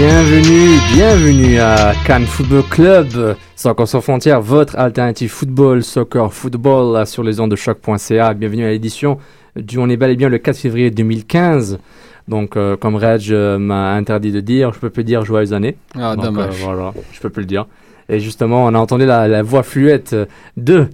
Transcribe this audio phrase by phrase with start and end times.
[0.00, 7.24] Bienvenue, bienvenue à Cannes Football Club, Soccer sans frontières, votre alternative football, soccer, football sur
[7.24, 8.32] les ondes de choc.ca.
[8.34, 9.18] Bienvenue à l'édition
[9.56, 11.80] du On est bel et bien le 4 février 2015.
[12.28, 15.76] Donc, euh, comme Reg euh, m'a interdit de dire, je peux plus dire joyeuses années.
[15.96, 16.62] Ah, Donc, dommage.
[16.62, 17.66] euh, voilà, je peux plus le dire.
[18.08, 20.14] Et justement, on a entendu la, la voix fluette
[20.56, 20.86] de euh,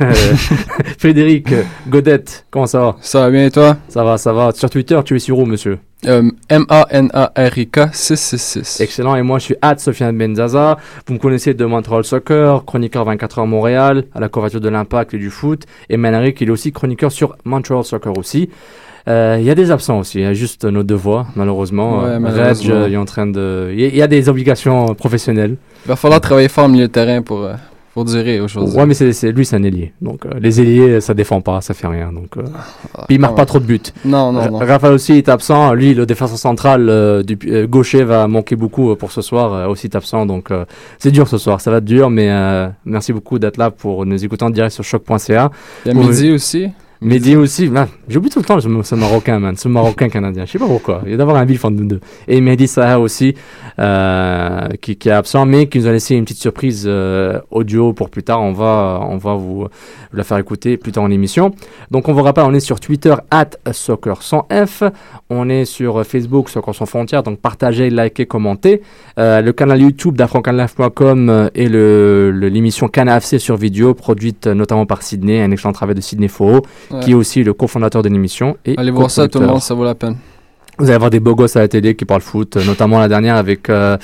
[0.98, 1.48] Frédéric
[1.88, 2.46] Godette.
[2.50, 3.76] Comment ça va Ça va bien et toi?
[3.88, 4.52] Ça va, ça va.
[4.54, 8.80] Sur Twitter, tu es sur où, monsieur Euh, M-A-N-A-R-I-K 666.
[8.80, 9.16] Excellent.
[9.16, 10.76] Et moi, je suis Ad Sofiane Benzaza.
[11.06, 15.14] Vous me connaissez de Montreal Soccer, chroniqueur 24 heures Montréal, à la couverture de l'impact
[15.14, 15.64] et du foot.
[15.90, 18.50] Et Manaric, il est aussi chroniqueur sur Montreal Soccer aussi.
[19.08, 22.00] Euh, Il y a des absents aussi, il y a juste nos deux voix, malheureusement.
[22.02, 22.74] Ouais, Euh, malheureusement.
[22.74, 23.70] Reg, euh, il est en train de.
[23.72, 25.56] Il y y a des obligations professionnelles.
[25.86, 27.54] Il va falloir travailler fort au milieu de terrain pour, euh,
[27.98, 28.76] pour durer aujourd'hui.
[28.76, 29.92] Ouais, mais c'est c'est- lui, c'est un ailier.
[30.00, 32.12] Donc, euh, les ailiers, ça défend pas, ça fait rien.
[32.12, 32.42] Donc, euh,
[32.94, 33.80] Ah, Puis il marque ah pas trop de buts.
[34.04, 34.58] Non, non, non.
[34.58, 35.72] Ra- Raphaël aussi est absent.
[35.74, 39.52] Lui, le défenseur central euh, du euh, gaucher va manquer beaucoup euh, pour ce soir.
[39.52, 40.26] euh, aussi est absent.
[40.26, 40.64] Donc, euh,
[40.98, 41.60] c'est dur ce soir.
[41.60, 44.72] Ça va être dur, mais euh, merci beaucoup d'être là pour nous écouter en direct
[44.74, 45.50] sur choc.ca.
[45.84, 46.68] Il y a midi aussi.
[47.00, 47.70] Mehdi aussi.
[48.08, 49.56] J'oublie tout le temps ce, Marocain, man.
[49.56, 50.44] Ce Marocain canadien.
[50.44, 51.02] Je sais pas pourquoi.
[51.04, 52.00] Il y a d'avoir un bif entre nous deux.
[52.26, 53.34] Et Mehdi Saha aussi,
[53.78, 58.10] euh, qui, est absent, mais qui nous a laissé une petite surprise euh, audio pour
[58.10, 58.42] plus tard.
[58.42, 59.68] On va, on va vous,
[60.12, 61.52] la faire écouter plus tard en émission.
[61.90, 64.82] Donc, on vous rappelle, on est sur Twitter, at soccer sans F.
[65.30, 67.22] On est sur Facebook, Soccer sans frontières.
[67.22, 68.82] Donc, partagez, likez, commentez.
[69.18, 75.50] Euh, le canal YouTube d'afrocanlife.com et l'émission CanAFC sur vidéo, produite notamment par Sydney, un
[75.52, 77.00] excellent travail de Sydney Faux Ouais.
[77.00, 78.56] qui est aussi le cofondateur de l'émission.
[78.76, 80.16] Allez voir ça tout le monde, ça vaut la peine.
[80.80, 83.08] Vous allez voir des beaux gosses à la télé qui parlent foot, euh, notamment la
[83.08, 83.96] dernière avec, euh,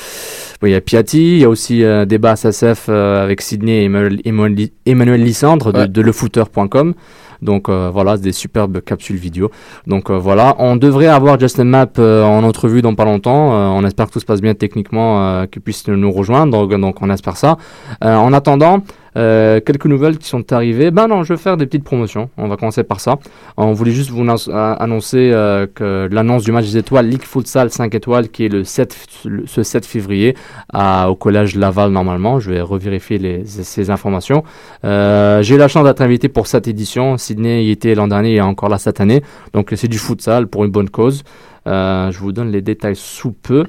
[0.63, 3.85] il y a Piatti, il y a aussi euh, débat SSF euh, avec Sydney et
[3.85, 5.89] Emmanuel, Emmanuel, Emmanuel Lissandre de, Ouais.
[5.89, 6.95] de lefooter.com.
[7.43, 9.51] Donc euh, voilà, c'est des superbes capsules vidéo.
[9.87, 13.53] Donc euh, voilà, on devrait avoir Justin Map euh, en entrevue dans pas longtemps.
[13.77, 16.53] On espère que tout se passe bien techniquement, qu'il puisse nous rejoindre.
[16.67, 17.57] Donc, donc on espère ça.
[18.03, 18.83] En attendant,
[19.17, 20.91] euh, quelques nouvelles qui sont arrivées.
[20.91, 22.31] Ben non, je vais faire des petites promotions.
[22.37, 23.19] On va commencer par ça.
[23.57, 27.71] On voulait juste vous euh, annoncer euh, que l'annonce du match des étoiles Ligue Futsal
[27.71, 30.35] 5 étoiles qui est le 7, le- ce 7 février
[30.75, 32.41] au collège Laval normalement.
[32.41, 34.43] Je vais revérifier les, ces informations.
[34.83, 37.17] J'ai eu la chance d'être invité pour cette édition.
[37.17, 39.23] Sydney y était l'an dernier et encore là cette année.
[39.53, 41.23] Donc c'est du futsal pour une bonne cause.
[41.67, 43.65] Je vous donne les détails sous peu.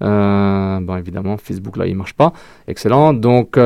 [0.00, 2.32] Bon, évidemment, Facebook là, il marche pas.
[2.68, 3.12] Excellent.
[3.12, 3.58] Donc,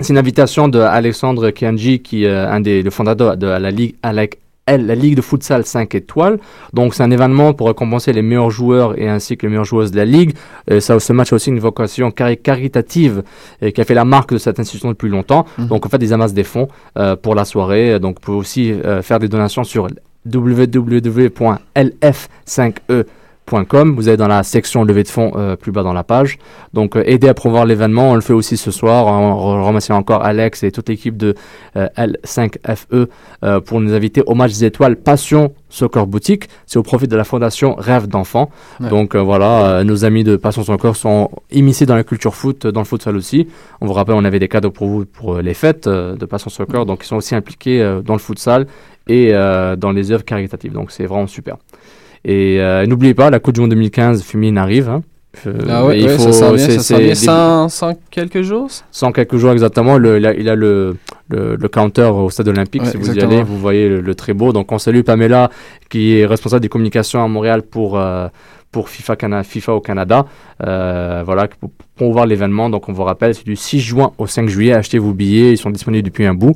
[0.00, 3.94] c'est une invitation de Alexandre Kianji, qui est un des le fondateur de la ligue,
[4.02, 4.26] à la,
[4.66, 6.38] elle, la ligue de futsal 5 étoiles.
[6.72, 9.90] Donc, c'est un événement pour récompenser les meilleurs joueurs et ainsi que les meilleures joueuses
[9.90, 10.34] de la ligue.
[10.70, 13.24] Et ça, ce match a aussi une vocation cari- caritative
[13.60, 15.44] et qui a fait la marque de cette institution depuis longtemps.
[15.58, 15.66] Mhm.
[15.66, 17.98] Donc, on fait des amasses des fonds euh, pour la soirée.
[17.98, 19.88] Donc, vous pouvez aussi euh, faire des donations sur
[20.32, 23.04] www.lf5e.com.
[23.50, 26.38] Vous allez dans la section levée de fonds euh, plus bas dans la page.
[26.72, 28.12] Donc, euh, aider à promouvoir l'événement.
[28.12, 29.06] On le fait aussi ce soir.
[29.06, 31.34] On re- remercie encore Alex et toute l'équipe de
[31.76, 33.08] euh, L5FE
[33.44, 36.48] euh, pour nous inviter au match des étoiles Passion Soccer Boutique.
[36.66, 38.48] C'est au profit de la fondation Rêve d'enfants.
[38.80, 38.88] Ouais.
[38.88, 42.86] Donc, voilà, nos amis de Passion Soccer sont immiscés dans la culture foot, dans le
[42.86, 43.48] futsal aussi.
[43.82, 46.86] On vous rappelle, on avait des cadeaux pour vous pour les fêtes de Passion Soccer.
[46.86, 48.66] Donc, ils sont aussi impliqués dans le futsal
[49.08, 50.72] et dans les œuvres caritatives.
[50.72, 51.56] Donc, c'est vraiment super.
[52.24, 54.88] Et euh, n'oubliez pas, la Coupe du Monde 2015 féminine arrive.
[54.88, 55.02] hein.
[55.46, 58.68] Euh, Ah ouais, il ouais, faut- ça c'est- sans, sans quelques jours.
[58.90, 59.96] sans quelques jours exactement.
[59.96, 60.96] Le, il, a, il a le,
[61.30, 62.82] le, le counter au stade olympique.
[62.82, 64.52] Ouais, si vous y allez, vous voyez le, le très beau.
[64.52, 65.50] Donc, on salue Pamela,
[65.88, 68.28] qui est responsable des communications à Montréal pour, euh,
[68.72, 70.26] pour FIFA, Cana- FIFA au Canada.
[70.66, 72.68] Euh, voilà, pour, pour voir l'événement.
[72.70, 74.72] Donc, on vous rappelle, c'est du 6 juin au 5 juillet.
[74.72, 76.54] Achetez vos billets, ils sont disponibles depuis un bout.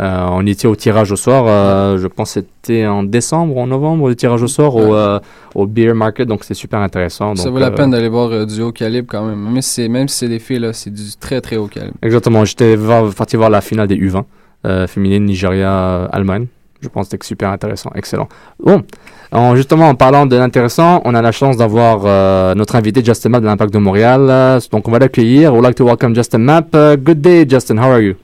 [0.00, 3.60] Euh, on était au tirage au sort, euh, je pense que c'était en décembre ou
[3.60, 5.18] en novembre, le tirage au sort au, euh,
[5.66, 7.34] Beer Market, donc c'est super intéressant.
[7.34, 9.40] ça Donc, vaut la peine d'aller voir du haut calibre quand même.
[9.40, 11.96] Même si, c'est- même si c'est des filles, c'est du très très haut calibre.
[12.00, 12.76] Exactement, j'étais
[13.16, 14.24] parti voir la finale des U20
[14.66, 16.46] euh, féminine Nigeria-Allemagne.
[16.80, 18.28] Je pense que c'était super intéressant, excellent.
[18.62, 18.84] Bon,
[19.32, 23.30] en- justement en parlant de l'intéressant, on a la chance d'avoir euh, notre invité Justin
[23.30, 24.60] Mapp de l'Impact de Montréal.
[24.70, 25.52] Donc on va l'accueillir.
[25.54, 26.74] We'd like to welcome Justin Mapp.
[26.74, 27.76] Uh, good day, Justin.
[27.78, 28.14] How are you?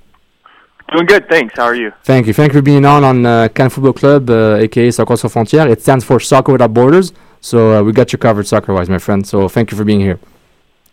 [0.92, 1.54] Doing good, thanks.
[1.56, 1.90] How are you?
[2.04, 2.32] Thank you.
[2.34, 5.68] Thank you for being on on uh, Can Football Club, uh, aka Soccer Sans Frontières.
[5.70, 7.12] It stands for Soccer Without Borders.
[7.40, 9.26] So uh, we got you covered soccer-wise, my friend.
[9.26, 10.18] So thank you for being here.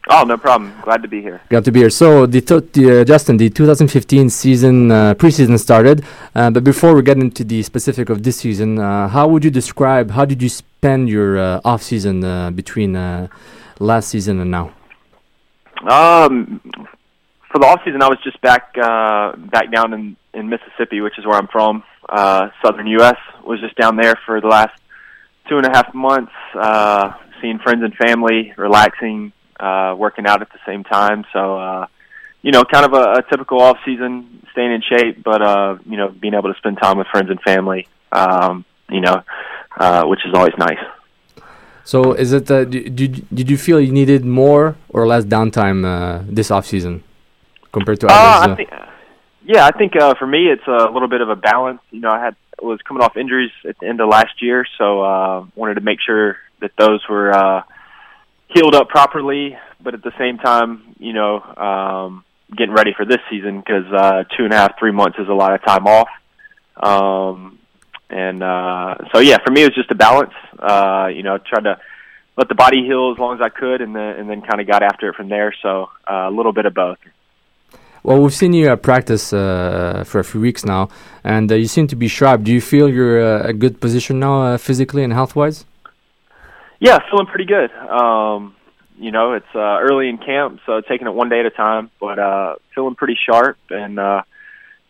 [0.09, 0.73] Oh, no problem.
[0.81, 1.41] Glad to be here.
[1.49, 1.89] Glad to be here.
[1.91, 6.03] So the, to- the uh, Justin, the 2015 season uh, preseason started,
[6.33, 9.51] uh, but before we get into the specific of this season, uh, how would you
[9.51, 10.11] describe?
[10.11, 13.27] How did you spend your uh, off season uh, between uh,
[13.79, 14.73] last season and now?
[15.87, 16.61] Um,
[17.51, 21.17] for the off season, I was just back uh, back down in in Mississippi, which
[21.19, 21.83] is where I'm from.
[22.09, 23.17] Uh, southern U.S.
[23.45, 24.73] Was just down there for the last
[25.47, 30.49] two and a half months, uh, seeing friends and family, relaxing, uh, working out at
[30.51, 31.23] the same time.
[31.33, 31.85] So, uh,
[32.41, 35.97] you know, kind of a, a typical off season, staying in shape, but uh, you
[35.99, 37.87] know, being able to spend time with friends and family.
[38.11, 39.23] Um, you know,
[39.77, 40.83] uh, which is always nice.
[41.83, 42.51] So is it?
[42.51, 47.03] Uh, did, did you feel you needed more or less downtime uh, this off season
[47.71, 48.51] compared to Uh, others?
[48.51, 48.69] I think,
[49.45, 51.81] yeah, I think uh, for me it's a little bit of a balance.
[51.91, 55.01] You know, I had was coming off injuries at the end of last year, so
[55.01, 57.63] uh, wanted to make sure that those were uh,
[58.53, 59.57] healed up properly.
[59.83, 62.23] But at the same time, you know, um,
[62.55, 65.33] getting ready for this season because uh, two and a half, three months is a
[65.33, 66.09] lot of time off.
[66.77, 67.57] Um,
[68.09, 70.33] and uh, so, yeah, for me it was just a balance.
[70.59, 71.79] Uh, you know, tried to
[72.37, 74.67] let the body heal as long as I could, and then and then kind of
[74.67, 75.53] got after it from there.
[75.61, 76.97] So uh, a little bit of both.
[78.03, 80.89] Well, we've seen you uh, practice uh, for a few weeks now,
[81.23, 82.43] and uh, you seem to be sharp.
[82.43, 85.65] Do you feel you're uh, a good position now, uh, physically and health-wise?
[86.81, 87.71] Yeah, feeling pretty good.
[87.71, 88.55] Um,
[88.97, 91.91] you know, it's uh, early in camp, so taking it one day at a time,
[91.99, 94.23] but uh, feeling pretty sharp, and uh,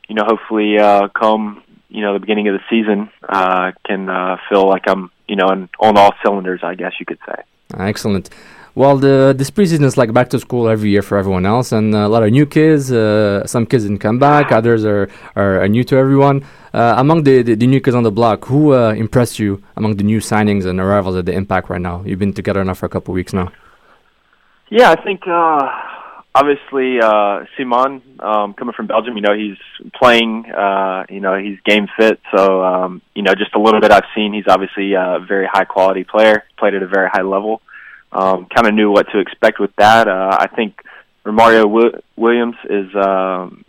[0.08, 4.38] you know, hopefully, uh, come you know the beginning of the season, uh, can uh,
[4.50, 6.62] feel like I'm you know on all cylinders.
[6.64, 7.44] I guess you could say.
[7.78, 8.30] Excellent.
[8.74, 11.94] Well, the this preseason is like back to school every year for everyone else, and
[11.94, 12.90] a lot of new kids.
[12.90, 16.46] Uh, some kids didn't come back, others are are, are new to everyone.
[16.74, 19.98] Uh, among the, the the new kids on the block, who uh, impressed you among
[19.98, 22.02] the new signings and arrivals at the Impact right now?
[22.06, 23.52] You've been together now for a couple of weeks now.
[24.70, 25.68] Yeah, I think uh,
[26.34, 29.18] obviously uh, Simon um, coming from Belgium.
[29.18, 29.58] You know, he's
[29.94, 30.46] playing.
[30.50, 32.22] Uh, you know, he's game fit.
[32.34, 34.32] So um, you know, just a little bit I've seen.
[34.34, 36.46] He's obviously a very high quality player.
[36.58, 37.62] Played at a very high level.
[38.12, 40.08] Um, kind of knew what to expect with that.
[40.08, 40.82] Uh, I think
[41.26, 43.64] Romario Wi- Williams is um,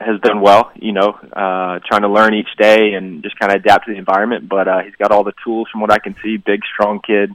[0.00, 0.72] has done well.
[0.74, 3.98] You know, uh, trying to learn each day and just kind of adapt to the
[3.98, 4.48] environment.
[4.48, 6.36] But uh, he's got all the tools from what I can see.
[6.36, 7.30] Big, strong kid.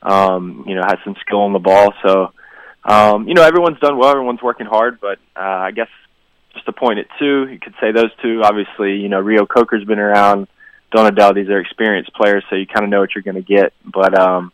[0.00, 1.92] Um, you know, has some skill on the ball.
[2.04, 2.32] So
[2.88, 4.10] um, you know, everyone's done well.
[4.10, 5.88] Everyone's working hard, but uh, I guess
[6.54, 8.42] just to point at two, you could say those two.
[8.42, 10.48] Obviously, you know, Rio Coker's been around.
[10.90, 13.74] Donadell, these are experienced players, so you kind of know what you're going to get.
[13.84, 14.52] But um,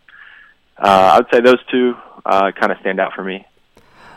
[0.78, 1.94] I would say those two
[2.24, 3.46] uh, kind of stand out for me.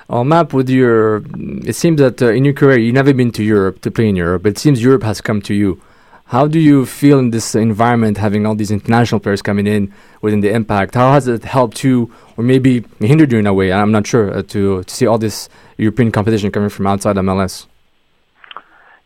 [0.08, 1.24] Well, Map, with your,
[1.66, 4.16] it seems that uh, in your career you've never been to Europe to play in
[4.16, 4.44] Europe.
[4.44, 5.82] But it seems Europe has come to you.
[6.28, 10.42] How do you feel in this environment, having all these international players coming in within
[10.42, 10.96] the Impact?
[10.96, 13.72] How has it helped you, or maybe hindered you in a way?
[13.72, 15.48] I'm not sure uh, to to see all this
[15.78, 17.66] European competition coming from outside MLS.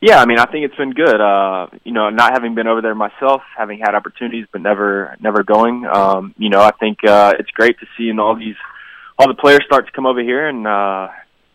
[0.02, 1.22] Yeah, I mean, I think it's been good.
[1.22, 5.44] Uh, you know, not having been over there myself, having had opportunities but never never
[5.44, 5.86] going.
[5.86, 8.56] Um, you know, I think uh, it's great to see and all these
[9.20, 11.10] all the players start to come over here and uh,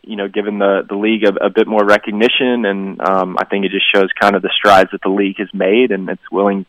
[0.07, 3.65] you know, giving the the league a, a bit more recognition, and um, I think
[3.65, 6.65] it just shows kind of the strides that the league has made, and it's willing,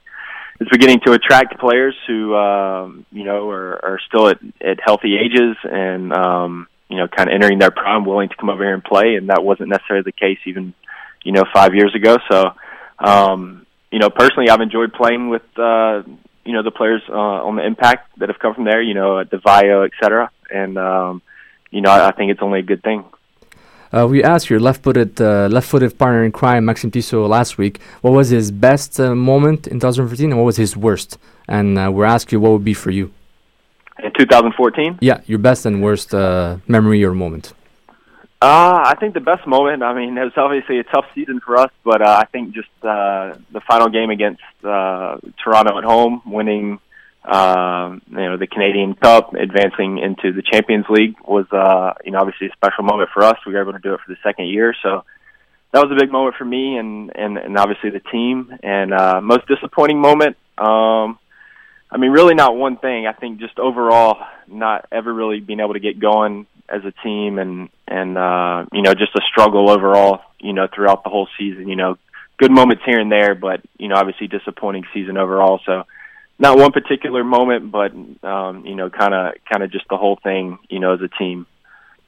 [0.58, 5.16] it's beginning to attract players who um, you know are, are still at, at healthy
[5.16, 8.75] ages and um, you know kind of entering their prime, willing to come over here
[8.75, 10.75] and play, and that wasn't necessarily the case even
[11.25, 12.16] you know five years ago.
[12.30, 12.52] So
[12.98, 16.02] um, you know, personally, I've enjoyed playing with uh,
[16.44, 19.20] you know the players uh, on the Impact that have come from there, you know,
[19.20, 21.22] at Devio, et cetera, and um,
[21.70, 23.04] you know I, I think it's only a good thing.
[23.90, 27.80] Uh, we asked your left-footed, uh, left-footed partner in crime, Maxime Tissot, last week.
[28.02, 31.16] What was his best uh, moment in 2014, and what was his worst?
[31.48, 33.10] And uh, we're asking you what would be for you.
[34.04, 34.98] In 2014?
[35.00, 37.54] Yeah, your best and worst uh, memory or moment.
[38.40, 39.83] Uh, I think the best moment.
[39.83, 42.68] I mean, it was obviously a tough season for us, but uh, I think just
[42.83, 46.78] uh, the final game against uh, Toronto at home, winning
[47.25, 52.21] um, you know, the Canadian Cup, advancing into the Champions League was, uh, you know,
[52.21, 53.37] obviously a special moment for us.
[53.47, 55.04] We were able to do it for the second year, so
[55.73, 58.57] that was a big moment for me and and, and obviously the team.
[58.62, 61.18] And uh, most disappointing moment, um,
[61.90, 63.07] I mean, really not one thing.
[63.07, 67.38] I think just overall, not ever really being able to get going as a team,
[67.38, 70.20] and and uh, you know, just a struggle overall.
[70.40, 71.68] You know, throughout the whole season.
[71.68, 71.98] You know,
[72.38, 75.60] good moments here and there, but you know, obviously disappointing season overall.
[75.66, 75.84] So
[76.38, 80.16] not one particular moment, but um, you know, kind of kind of just the whole
[80.22, 81.46] thing, you know, as a team,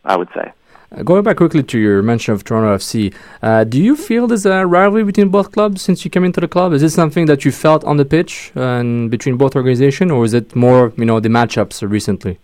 [0.04, 0.52] I would say.
[0.92, 4.46] Uh, going back quickly to your mention of Toronto FC, uh, do you feel there's
[4.46, 6.72] a rivalry between both clubs since you came into the club?
[6.72, 10.24] Is this something that you felt on the pitch uh, and between both organizations, or
[10.24, 12.38] is it more, you know, the matchups recently?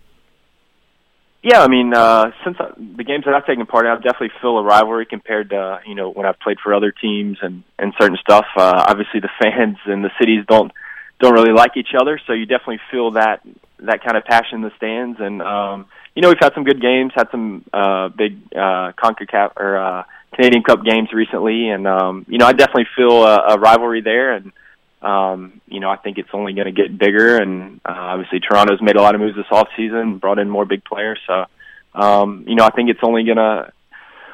[1.43, 4.31] Yeah, I mean, uh, since I, the games that I've taken part in, I definitely
[4.41, 7.93] feel a rivalry compared to you know when I've played for other teams and and
[7.99, 8.45] certain stuff.
[8.55, 10.71] Uh, obviously, the fans and the cities don't
[11.19, 13.41] don't really like each other, so you definitely feel that
[13.79, 15.19] that kind of passion in the stands.
[15.19, 19.51] And um, you know, we've had some good games, had some uh, big uh, Concacaf
[19.57, 20.03] or uh,
[20.33, 24.33] Canadian Cup games recently, and um, you know, I definitely feel a, a rivalry there.
[24.33, 24.51] And
[25.01, 27.37] um, you know, I think it's only going to get bigger.
[27.37, 30.65] And uh, obviously, Toronto's made a lot of moves this off season, brought in more
[30.65, 31.19] big players.
[31.27, 31.45] So,
[31.93, 33.71] um, you know, I think it's only gonna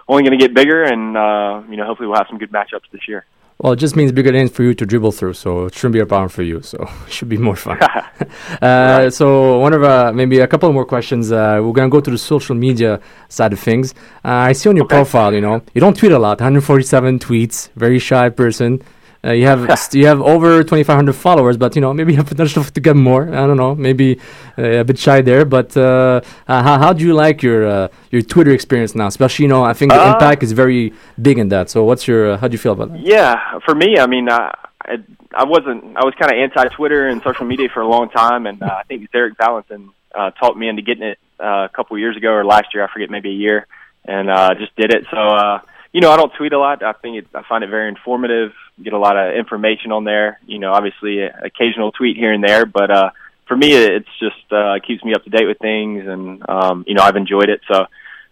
[0.07, 2.89] only going to get bigger, and uh, you know, hopefully, we'll have some good matchups
[2.91, 3.25] this year.
[3.59, 5.99] Well, it just means bigger lanes for you to dribble through, so it shouldn't be
[5.99, 6.61] a problem for you.
[6.61, 6.77] So
[7.07, 7.77] it should be more fun.
[8.61, 9.09] uh.
[9.09, 11.31] So one of uh, maybe a couple more questions.
[11.31, 13.93] Uh, we're gonna go to the social media side of things.
[14.25, 14.95] Uh, I see on your Okay.
[14.95, 16.39] profile, you know, you don't tweet a lot.
[16.41, 17.69] 147 tweets.
[17.75, 18.81] Very shy person.
[19.25, 19.61] Uh, you have
[19.93, 23.29] you have over 2,500 followers, but you know maybe you have potential to get more.
[23.29, 24.19] I don't know, maybe
[24.57, 25.45] uh, a bit shy there.
[25.45, 29.07] But uh, uh, how, how do you like your uh, your Twitter experience now?
[29.07, 31.69] Especially, you know, I think the Uh, impact is very big in that.
[31.69, 32.99] So what's your uh, how do you feel about that?
[32.99, 34.51] Yeah, for me, I mean, uh,
[34.85, 34.97] I
[35.33, 38.45] I wasn't I was kind of anti Twitter and social media for a long time,
[38.45, 41.97] and uh, I think Derek Valentin uh, talked me into getting it uh, a couple
[41.97, 43.67] years ago or last year, I forget, maybe a year,
[44.05, 45.05] and uh, just did it.
[45.09, 45.61] So uh,
[45.93, 46.83] you know, I don't tweet a lot.
[46.83, 48.51] I think it, I find it very informative.
[48.81, 50.39] Get a lot of information on there.
[50.45, 53.09] You know, obviously, occasional tweet here and there, but uh,
[53.47, 56.95] for me, it's just uh, keeps me up to date with things, and um, you
[56.95, 57.61] know, I've enjoyed it.
[57.71, 57.85] So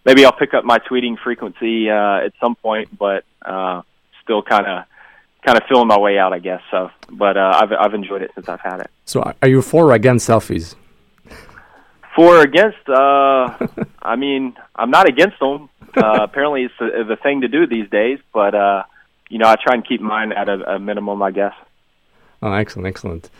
[0.04, 3.82] maybe I'll pick up my tweeting frequency uh, at some point, but uh,
[4.22, 4.84] still kind of
[5.44, 6.60] kind of feeling my way out, I guess.
[6.70, 8.90] So, but uh, I've I've enjoyed it since I've had it.
[9.04, 10.74] So are you for or against selfies?
[12.16, 13.56] For or against, uh,
[14.02, 15.68] I mean, I'm not against them.
[15.96, 18.82] Uh, apparently, it's the, the thing to do these days, but uh,
[19.32, 21.54] you know, I try and keep mine at a, a minimum, I guess.
[22.42, 23.30] Oh, excellent, excellent.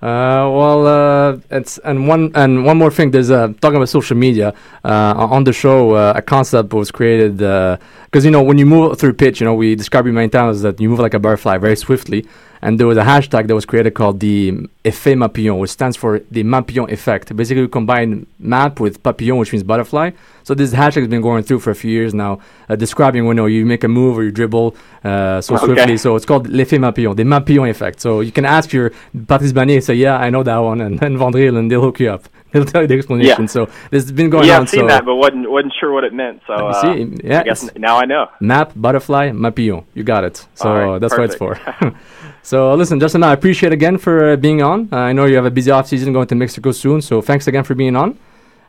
[0.00, 3.10] Uh, well, uh, it's and one and one more thing.
[3.10, 4.54] There's uh, talking about social media
[4.84, 5.94] uh, on the show.
[5.94, 9.54] Uh, a concept was created because you know when you move through pitch, you know
[9.54, 12.24] we describe it many times that you move like a butterfly very swiftly.
[12.62, 14.52] And there was a hashtag that was created called the
[14.84, 17.34] effet Mapillon, which stands for the Mapillon effect.
[17.34, 20.10] Basically, we combine map with papillon, which means butterfly.
[20.42, 23.36] So this hashtag has been going through for a few years now, uh, describing when
[23.36, 24.74] you, know, you make a move or you dribble
[25.04, 25.64] uh, so Okay.
[25.66, 25.96] swiftly.
[25.96, 28.00] So it's called l'effet Mapillon, the Mapillon effect.
[28.00, 28.90] So you can ask your
[29.26, 32.10] Patrice Banier, say, yeah, I know that one, and then Vandril, and they'll hook you
[32.10, 32.28] up.
[32.52, 33.42] They'll tell you the explanation.
[33.42, 33.46] Yeah.
[33.46, 34.62] So this has been going yeah, on.
[34.62, 36.42] I've seen so that, but wasn't wasn't sure what it meant.
[36.48, 38.26] So uh, see, yeah, I guess now I know.
[38.40, 39.84] map, butterfly, Mapillon.
[39.94, 40.44] You got it.
[40.56, 41.40] So right, that's perfect.
[41.40, 41.94] what it's for.
[42.42, 44.88] so listen, Justin, I appreciate again for uh, being on.
[44.92, 47.46] Uh, I know you have a busy off season going to Mexico soon, so thanks
[47.46, 48.18] again for being on.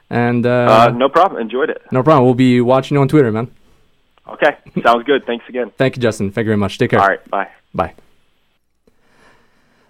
[0.10, 1.42] And uh, Uh, no problem.
[1.42, 1.82] Enjoyed it.
[1.92, 2.26] no problem.
[2.26, 3.48] We'll be watching you on Twitter, man.
[4.28, 5.26] Okay, sounds good.
[5.26, 5.72] Thanks again.
[5.78, 6.32] Thank you, Justin.
[6.32, 6.78] Thank you very much.
[6.78, 7.00] Take care.
[7.02, 7.48] All right, bye.
[7.74, 7.94] Bye.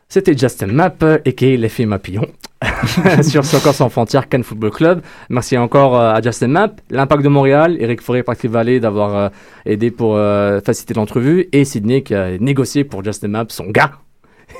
[0.10, 2.28] C'était Justin Mapp, et l'effet Mapillon,
[3.24, 5.02] sur Soccer sans frontières, Cannes Football Club.
[5.30, 9.30] Merci encore euh, à Justin Mapp, l'Impact de Montréal, Eric Forêt, Patrick Vallée d'avoir euh,
[9.66, 13.92] aidé pour euh, faciliter l'entrevue, et Sydney qui a négocié pour Justin Mapp son gars.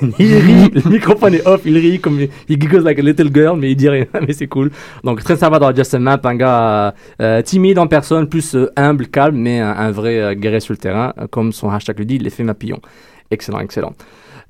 [0.18, 3.58] il rit, le microphone est off, il rit comme il giggles like a little girl,
[3.58, 4.70] mais il dit rien, mais c'est cool.
[5.04, 6.94] Donc très sympa dans Justin Mapp, un gars
[7.44, 11.70] timide en personne, plus humble, calme, mais un, vrai guerrier sur le terrain, comme son
[11.70, 12.80] hashtag le dit, l'effet Mapillon.
[13.30, 13.94] Excellent, excellent.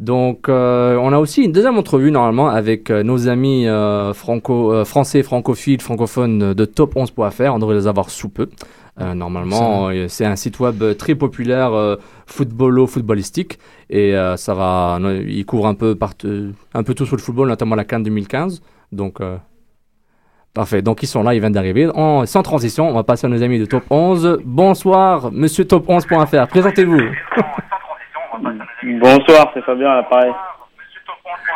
[0.03, 4.73] Donc, euh, on a aussi une deuxième entrevue normalement avec euh, nos amis euh, franco,
[4.73, 7.55] euh, français, francophiles, francophones de top11.fr.
[7.55, 8.49] On devrait les avoir sous peu.
[9.01, 14.99] Euh, normalement, c'est un site web très populaire, euh, footballo, footballistique, et euh, ça va,
[15.27, 18.61] il couvre un peu partout, un peu tout sur le football, notamment la Cannes 2015.
[18.91, 19.37] Donc, euh,
[20.53, 20.83] parfait.
[20.83, 21.89] Donc, ils sont là, ils viennent d'arriver.
[21.95, 24.41] En- Sans transition, on va passer à nos amis de Top 11.
[24.45, 26.49] Bonsoir, Monsieur Top11.fr.
[26.49, 27.01] Présentez-vous.
[29.01, 30.33] Bonsoir, c'est Fabien à l'appareil.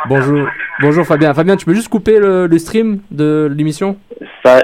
[0.07, 0.47] Bonjour,
[0.81, 1.33] bonjour Fabien.
[1.33, 3.97] Fabien, tu peux juste couper le, le stream de l'émission?
[4.43, 4.59] Ça,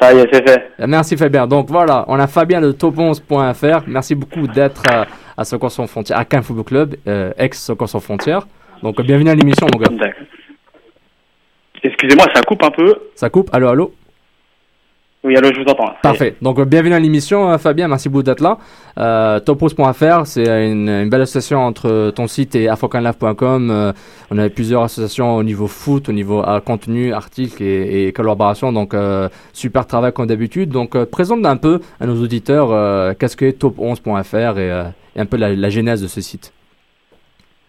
[0.00, 0.70] ça y est, c'est fait.
[0.86, 1.46] Merci Fabien.
[1.46, 3.84] Donc voilà, on a Fabien de top11.fr.
[3.86, 5.04] Merci beaucoup d'être euh,
[5.36, 8.46] à Soccer sans frontières, à Cannes Football Club, euh, ex Soccer sans frontières.
[8.82, 10.12] Donc bienvenue à l'émission mon gars.
[11.82, 12.94] Excusez-moi, ça coupe un peu.
[13.14, 13.50] Ça coupe?
[13.52, 13.92] Allô, allô?
[15.24, 15.92] Oui, allô, je vous entends.
[16.00, 16.36] Parfait.
[16.40, 18.56] Donc euh, bienvenue à l'émission euh, Fabien, merci beaucoup d'être là.
[18.98, 23.70] Euh, top11.fr, c'est une, une belle association entre ton site et afrocanlive.com.
[23.70, 23.92] Euh,
[24.30, 28.72] on a plusieurs associations au niveau foot, au niveau euh, contenu, articles et, et collaboration.
[28.72, 30.70] Donc euh, super travail comme d'habitude.
[30.70, 34.84] Donc présente un peu à nos auditeurs euh, qu'est-ce que est top11.fr et, euh,
[35.16, 36.52] et un peu la, la genèse de ce site.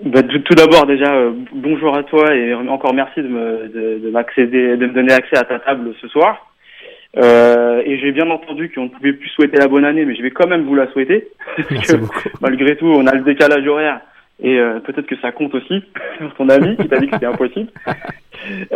[0.06, 4.06] Bah, tout tout d'abord, déjà, euh, bonjour à toi et encore merci de me, de,
[4.06, 6.49] de m'accéder, de me donner accès à ta table ce soir.
[7.18, 10.22] Euh, et j'ai bien entendu qu'on ne pouvait plus souhaiter la bonne année, mais je
[10.22, 11.28] vais quand même vous la souhaiter.
[11.72, 12.30] Merci beaucoup.
[12.42, 14.02] Malgré tout, on a le décalage horaire
[14.42, 15.84] et euh, peut-être que ça compte aussi
[16.18, 17.72] sur ton ami qui t'a dit que c'était impossible.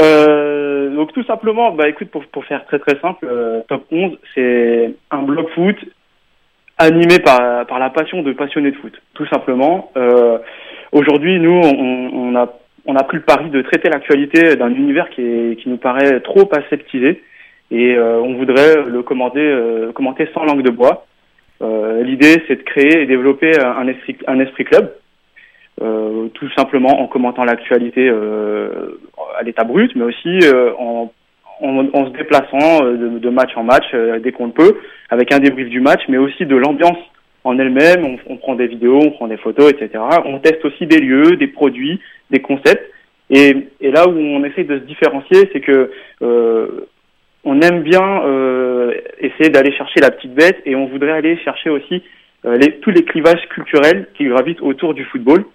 [0.01, 4.17] Euh, donc tout simplement, bah écoute, pour, pour faire très très simple, euh, Top 11,
[4.35, 5.77] c'est un blog foot
[6.77, 9.91] animé par, par la passion de passionnés de foot, tout simplement.
[9.95, 10.39] Euh,
[10.93, 12.53] Aujourd'hui, nous, on, on, a,
[12.85, 16.19] on a pris le pari de traiter l'actualité d'un univers qui, est, qui nous paraît
[16.19, 17.23] trop aseptisé
[17.73, 21.07] et euh, on voudrait le commenter, euh, commenter sans langue de bois.
[21.63, 24.93] Euh, L'idée, c'est de créer et développer un esprit, un esprit club,
[25.79, 30.39] tout simplement en commentant l'actualité à l'état brut, mais aussi
[30.77, 31.11] en,
[31.61, 33.85] en, se déplaçant de, match en match
[34.21, 34.75] dès qu'on le peut,
[35.09, 36.97] avec un débrief du match, mais aussi de l'ambiance
[37.43, 38.17] en elle-même.
[38.27, 40.03] On, prend des vidéos, on prend des photos, etc.
[40.25, 41.99] On teste aussi des lieux, des produits,
[42.29, 42.85] des concepts.
[43.29, 45.89] Et, là où on essaie de se différencier, c'est que
[47.43, 51.69] on aime bien euh, essayer d'aller chercher la petite bête et on voudrait aller chercher
[51.69, 52.01] aussi
[52.45, 55.45] euh, tous les clivages culturels qui gravitent autour du football,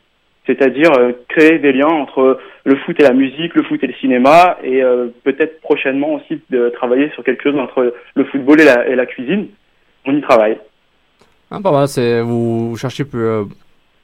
[0.47, 3.95] c'est-à-dire euh, créer des liens entre le foot et la musique, le foot et le
[3.95, 4.83] cinéma, et
[5.25, 6.41] peut-être prochainement aussi
[6.75, 9.47] travailler sur quelque chose entre le football et la, cuisine.
[10.05, 10.59] On y travaille.
[11.51, 13.47] Ah, bah, c'est vous cherchez plus,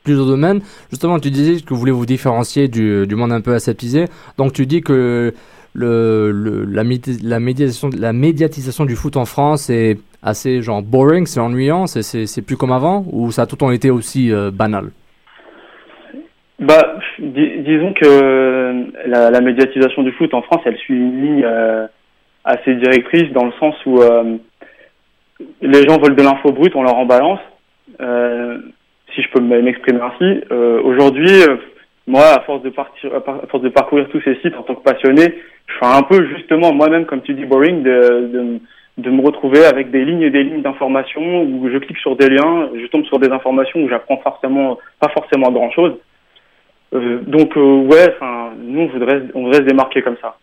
[0.03, 0.62] plusieurs domaines.
[0.88, 4.07] Justement, tu disais que vous voulez vous différencier du, du monde un peu aseptisé.
[4.38, 5.35] Donc, tu dis que
[5.75, 11.40] le, la, la, médiatisation, la médiatisation du foot en France est assez genre boring, c'est
[11.40, 14.90] ennuyant, c'est plus comme avant ou ça a tout le temps été aussi euh, banal?
[16.61, 21.45] Bah, dis, disons que la, la, médiatisation du foot en France, elle suit une ligne
[21.45, 21.87] euh,
[22.45, 24.37] assez directrice dans le sens où euh,
[25.61, 27.40] les gens veulent de l'info brute, on leur en balance.
[28.01, 28.59] Euh,
[29.14, 31.42] si je peux m'exprimer ainsi, euh, aujourd'hui,
[32.07, 34.83] moi, à force de partir, à force de parcourir tous ces sites en tant que
[34.83, 35.35] passionné,
[35.67, 38.61] je fais un peu justement moi-même, comme tu dis, boring, de, de,
[38.99, 42.29] de, me retrouver avec des lignes et des lignes d'informations où je clique sur des
[42.29, 45.95] liens, je tombe sur des informations où j'apprends forcément pas forcément grand-chose.
[46.95, 48.14] Euh, donc euh, ouais,
[48.59, 50.37] nous on voudrait on voudrait se démarquer comme ça.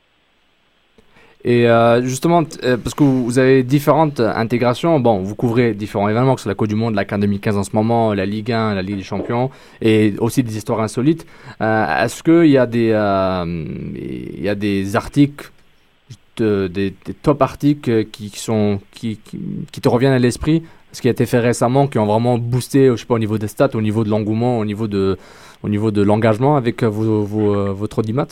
[1.44, 6.36] Et euh, justement, euh, parce que vous avez différentes intégrations, bon, vous couvrez différents événements,
[6.36, 8.52] que ce soit la Coupe du Monde, la CAN 2015 en ce moment, la Ligue
[8.52, 9.50] 1, la Ligue des Champions,
[9.82, 11.26] et aussi des histoires insolites.
[11.62, 12.90] Euh, Est-ce qu'il y, a des,
[14.38, 15.52] il y a des articles,
[16.38, 19.40] de, des, des, top articles qui, sont, qui, qui,
[19.72, 20.64] qui te reviennent à l'esprit?
[20.94, 23.38] Ce qui a été fait récemment, qui ont vraiment boosté, je sais pas, au niveau
[23.38, 25.18] des stats, au niveau de l'engouement, au niveau de,
[25.64, 28.28] de l'engagement avec vos, vos, votre audimat?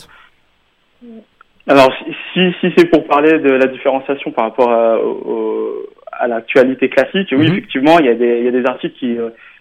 [1.70, 1.92] Alors,
[2.32, 7.28] si, si c'est pour parler de la différenciation par rapport à, au, à l'actualité classique,
[7.30, 7.52] oui, -hmm.
[7.52, 9.12] effectivement, il y, a des, il y a des articles qui,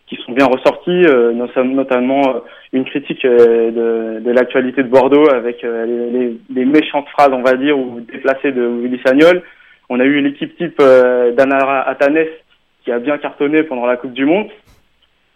[0.08, 1.34] qui sont bien ressortis, euh,
[1.82, 2.24] notamment
[2.74, 3.38] une critique euh,
[3.80, 7.78] de, de l'actualité de Bordeaux avec euh, les, les, les, méchantes phrases, on va dire,
[7.78, 9.44] ou déplacées de Willy Sagnol.
[9.90, 12.26] On a eu l'équipe type euh, d'Anara Atanes
[12.84, 14.50] qui a bien cartonné pendant la Coupe du Monde,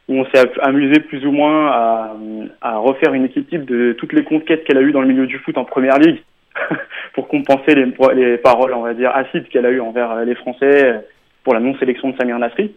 [0.07, 2.15] où on s'est amusé plus ou moins à,
[2.61, 5.27] à, refaire une équipe type de toutes les conquêtes qu'elle a eues dans le milieu
[5.27, 6.21] du foot en première ligue,
[7.13, 11.03] pour compenser les, les paroles, on va dire, acides qu'elle a eues envers les Français
[11.43, 12.73] pour la non-sélection de Samir Nasri.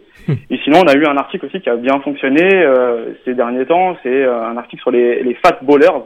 [0.49, 3.65] Et sinon, on a eu un article aussi qui a bien fonctionné euh, ces derniers
[3.65, 6.03] temps, c'est euh, un article sur les, les fat bowlers,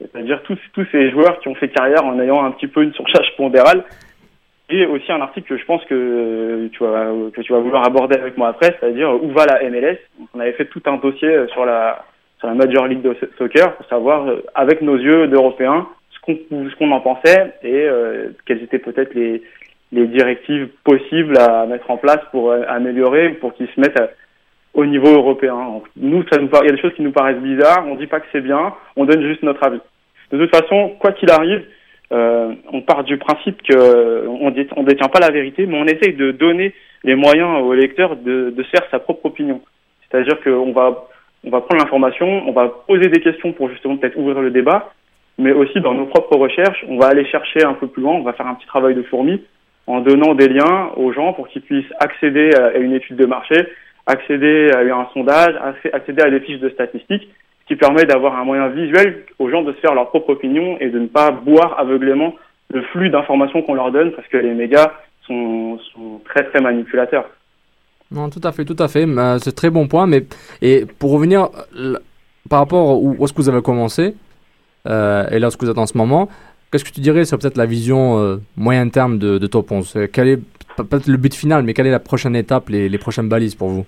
[0.00, 2.92] c'est-à-dire tous, tous ces joueurs qui ont fait carrière en ayant un petit peu une
[2.94, 3.84] surcharge pondérale
[4.70, 8.16] et aussi un article que je pense que tu vas que tu vas vouloir aborder
[8.16, 9.98] avec moi après, c'est-à-dire où va la MLS.
[10.32, 12.04] On avait fait tout un dossier sur la
[12.38, 15.88] sur la Major League de Soccer pour savoir avec nos yeux d'Européens
[16.26, 21.96] ce qu'on en pensait et euh, quelles étaient peut-être les directives possibles à mettre en
[21.96, 24.10] place pour améliorer, pour qu'ils se mettent à,
[24.74, 25.80] au niveau européen.
[25.96, 27.86] Nous, il y a des choses qui nous paraissent bizarres.
[27.86, 29.80] On dit pas que c'est bien, on donne juste notre avis.
[30.30, 31.64] De toute façon, quoi qu'il arrive,
[32.12, 35.86] euh, on part du principe que on, dé, on détient pas la vérité, mais on
[35.86, 36.72] essaye de donner
[37.04, 39.60] les moyens au lecteur de, de faire sa propre opinion.
[40.10, 41.08] C'est-à-dire qu'on va,
[41.44, 44.92] on va prendre l'information, on va poser des questions pour justement peut-être ouvrir le débat,
[45.40, 48.22] mais aussi dans nos propres recherches, on va aller chercher un peu plus loin, on
[48.22, 49.42] va faire un petit travail de fourmi
[49.86, 53.56] en donnant des liens aux gens pour qu'ils puissent accéder à une étude de marché,
[54.06, 55.54] accéder à un sondage,
[55.92, 57.28] accéder à des fiches de statistiques,
[57.66, 60.90] qui permet d'avoir un moyen visuel aux gens de se faire leur propre opinion et
[60.90, 62.34] de ne pas boire aveuglément
[62.72, 64.92] le flux d'informations qu'on leur donne parce que les médias
[65.26, 65.78] sont,
[66.24, 67.30] très très manipulateurs.
[68.10, 69.06] Non, tout à fait, tout à fait.
[69.38, 70.08] C'est très bon point.
[70.08, 70.24] Mais
[70.60, 71.48] et pour revenir
[72.48, 74.29] par rapport où, où est-ce que vous avez commencé euh,
[74.86, 76.28] et là ce que vous êtes en ce moment,
[76.70, 80.06] Qu'est-ce que tu dirais sur peut-être la vision euh, moyen terme de, de Top 11
[80.12, 80.40] Quel est
[80.76, 83.86] peut-être le but final, mais quelle est la prochaine étape, les, prochaines balises pour vous?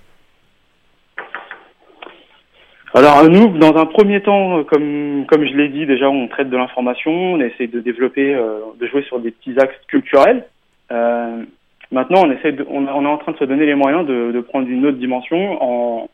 [2.93, 6.57] Alors nous, dans un premier temps, comme comme je l'ai dit déjà, on traite de
[6.57, 10.45] l'information, on essaie de développer, euh, de jouer sur des petits axes culturels.
[10.91, 11.45] Euh,
[11.93, 14.67] Maintenant, on essaie on, est en train de se donner les moyens de, de prendre
[14.67, 16.09] une autre dimension en,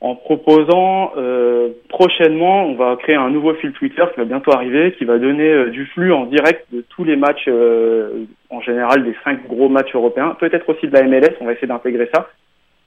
[0.00, 4.92] en proposant euh, prochainement, on va créer un nouveau fil Twitter qui va bientôt arriver,
[4.98, 9.04] qui va donner euh, du flux en direct de tous les matchs, euh, en général
[9.04, 12.28] des cinq gros matchs européens, peut-être aussi de la MLS, on va essayer d'intégrer ça.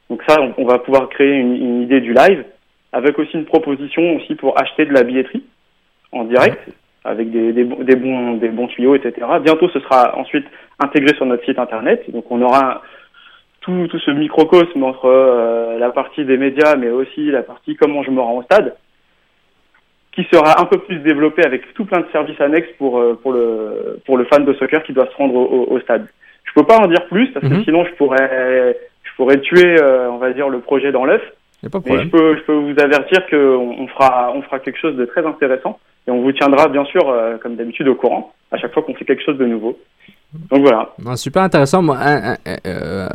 [0.10, 2.46] Donc ça, on, va pouvoir créer une, idée du live,
[2.94, 5.44] avec aussi une proposition aussi pour acheter de la billetterie
[6.12, 6.60] en direct,
[7.04, 9.28] avec des, des bons, des bons tuyaux, etc.
[9.44, 10.46] Bientôt, ce sera ensuite
[10.80, 12.84] intégré sur notre site internet, donc on aura
[13.68, 18.02] tout, tout ce microcosme entre euh, la partie des médias, mais aussi la partie comment
[18.04, 18.76] je me rends au stade,
[20.14, 23.34] qui sera un peu plus développé avec tout plein de services annexes pour, euh, pour,
[23.34, 26.08] le, pour le fan de soccer qui doit se rendre au, au stade.
[26.46, 27.64] Je peux pas en dire plus parce que Mhm.
[27.66, 31.22] sinon je pourrais, je pourrais tuer, euh, on va dire, le projet dans l'œuf.
[31.64, 31.70] Mais
[32.04, 35.26] je peux, je peux vous avertir qu'on on fera, on fera quelque chose de très
[35.26, 38.84] intéressant et on vous tiendra bien sûr, euh, comme d'habitude, au courant à chaque fois
[38.84, 39.78] qu'on fait quelque chose de nouveau.
[40.52, 40.90] Donc voilà.
[41.16, 41.82] Super intéressant.
[41.82, 43.08] Moi, un- un- euh,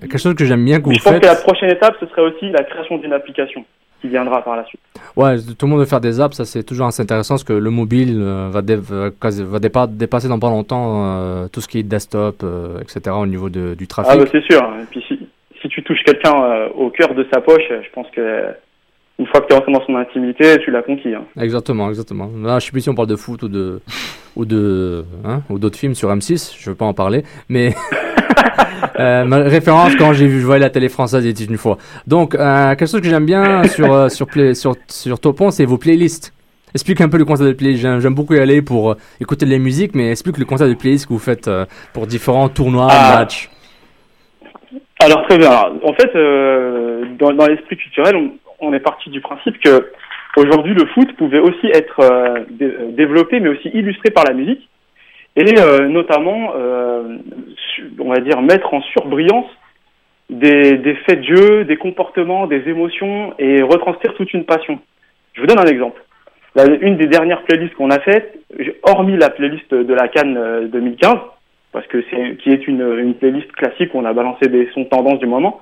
[0.00, 2.22] quelque chose que j'aime bien que vous je pense que la prochaine étape, ce serait
[2.22, 3.64] aussi la création d'une application
[4.00, 4.80] qui viendra par la suite.
[5.16, 7.52] Ouais, tout le monde veut faire des apps, ça c'est toujours assez intéressant parce que
[7.52, 11.82] le mobile euh, va, va, dépa- dépasser dans pas longtemps euh, tout ce qui est
[11.82, 12.42] desktop,
[12.80, 13.00] etc.
[13.18, 14.12] au niveau de, du trafic.
[14.14, 14.62] Ah bah c'est sûr.
[14.80, 15.28] Et puis si,
[15.60, 18.46] si tu touches quelqu'un au cœur de sa poche, je pense que
[19.20, 21.14] une fois que tu es rentré dans son intimité, tu l'as conquis.
[21.14, 21.24] hein.
[21.38, 22.30] Exactement, exactement.
[22.42, 23.80] Là, je sais plus si on parle de foot ou de
[24.34, 26.56] ou de hein, ou d'autres films sur M6.
[26.58, 27.74] Je veux pas en parler, mais
[28.98, 31.76] euh, ma référence quand j'ai vu je voyais la télé française était une fois.
[32.06, 35.64] Donc euh, quelque chose que j'aime bien sur euh, sur play, sur sur Topon, c'est
[35.66, 36.32] vos playlists.
[36.72, 37.82] Explique un peu le concept de playlist.
[37.82, 41.06] J'aime beaucoup y aller pour écouter de la musique, mais explique le concept de playlist
[41.06, 41.50] que vous faites
[41.92, 43.16] pour différents tournois, Ah.
[43.18, 43.50] matchs.
[45.00, 45.50] Alors très bien.
[45.50, 46.12] Alors, en fait,
[47.18, 48.30] dans, dans l'esprit culturel, on,
[48.60, 49.92] on est parti du principe que
[50.36, 54.68] aujourd'hui le foot pouvait aussi être euh, euh, développé, mais aussi illustré par la musique,
[55.36, 56.52] et euh, notamment,
[57.98, 59.46] on va dire, mettre en surbrillance
[60.30, 64.78] des, faits de jeu, des comportements, des émotions, et retranscrire toute une passion.
[65.34, 66.02] Je vous donne un exemple.
[66.80, 68.38] Une des dernières playlists qu'on a faites,
[68.82, 71.14] hormis la playlist de la Cannes euh, 2015,
[71.72, 74.84] parce que c'est qui est une, une playlist classique où on a balancé des sons
[74.84, 75.60] tendances du moment.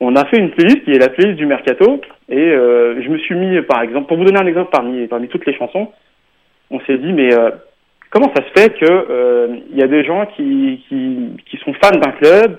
[0.00, 3.18] On a fait une playlist qui est la playlist du mercato et euh, je me
[3.18, 5.92] suis mis par exemple pour vous donner un exemple parmi parmi toutes les chansons,
[6.70, 7.50] on s'est dit mais euh,
[8.10, 11.72] comment ça se fait que euh, il y a des gens qui qui qui sont
[11.74, 12.58] fans d'un club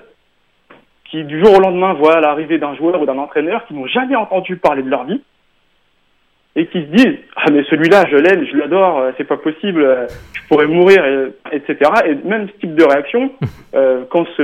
[1.10, 4.16] qui du jour au lendemain voient l'arrivée d'un joueur ou d'un entraîneur qui n'ont jamais
[4.16, 5.22] entendu parler de leur vie
[6.56, 9.82] et qui se disent ah mais celui-là je l'aime je l'adore euh, c'est pas possible
[9.82, 11.04] euh, je pourrais mourir
[11.52, 13.30] etc et même ce type de réaction
[13.74, 14.42] euh, quand ce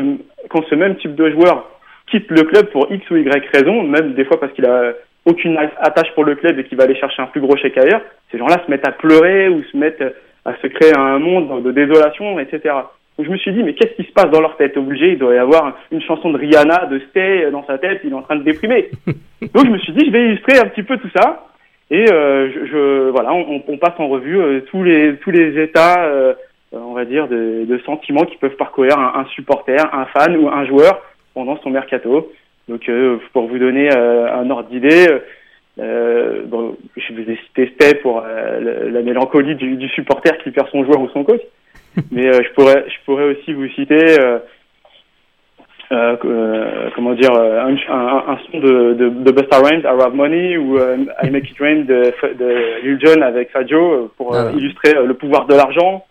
[0.48, 1.68] quand ce même type de joueur
[2.10, 4.92] quitte le club pour x ou y raison même des fois parce qu'il a
[5.24, 8.02] aucune attache pour le club et qu'il va aller chercher un plus gros chèque ailleurs
[8.30, 10.04] ces gens-là se mettent à pleurer ou se mettent
[10.44, 12.74] à se créer un monde de désolation etc
[13.18, 14.76] donc je me suis dit mais qu'est-ce qui se passe dans leur tête?
[14.76, 18.10] Obligé il doit y avoir une chanson de Rihanna de Stay dans sa tête il
[18.10, 18.90] est en train de déprimer.
[19.54, 21.46] Donc je me suis dit je vais illustrer un petit peu tout ça
[21.90, 25.58] et euh, je, je- voilà, on, on passe en revue euh, tous les tous les
[25.62, 26.34] états, euh,
[26.72, 30.48] on va dire, de, de sentiments qui peuvent parcourir un, un supporter, un fan ou
[30.50, 31.00] un joueur
[31.36, 32.32] pendant son mercato.
[32.68, 35.06] Donc, euh, pour vous donner euh, un ordre d'idée,
[35.78, 40.68] euh, bon, je vous ai cité Stay pour la mélancolie du, du supporter qui perd
[40.70, 41.42] son joueur ou son coach,
[42.10, 44.18] mais je pourrais je pourrais aussi vous citer.
[44.20, 44.38] euh,
[45.92, 50.56] euh, euh, comment dire un, un, un son de, de, de Busta Rhymes, Arab Money
[50.56, 54.50] ou euh, I Make It Rain de, de Lil Jon avec Fadio euh, pour Ah.
[54.56, 56.04] illustrer le pouvoir de l'argent,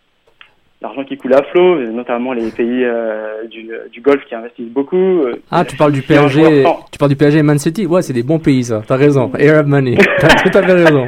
[0.82, 4.96] l'argent qui coule à flot, notamment les pays euh, du, du Golfe qui investissent beaucoup.
[5.24, 7.86] euh, Ah, tu parles du PSG, tu parles du PSG et Man City?
[7.86, 8.82] Ouais, c'est des bons pays ça.
[8.86, 9.32] T'as raison.
[9.40, 9.98] Arab Money.
[10.20, 11.08] T'as tout à fait raison.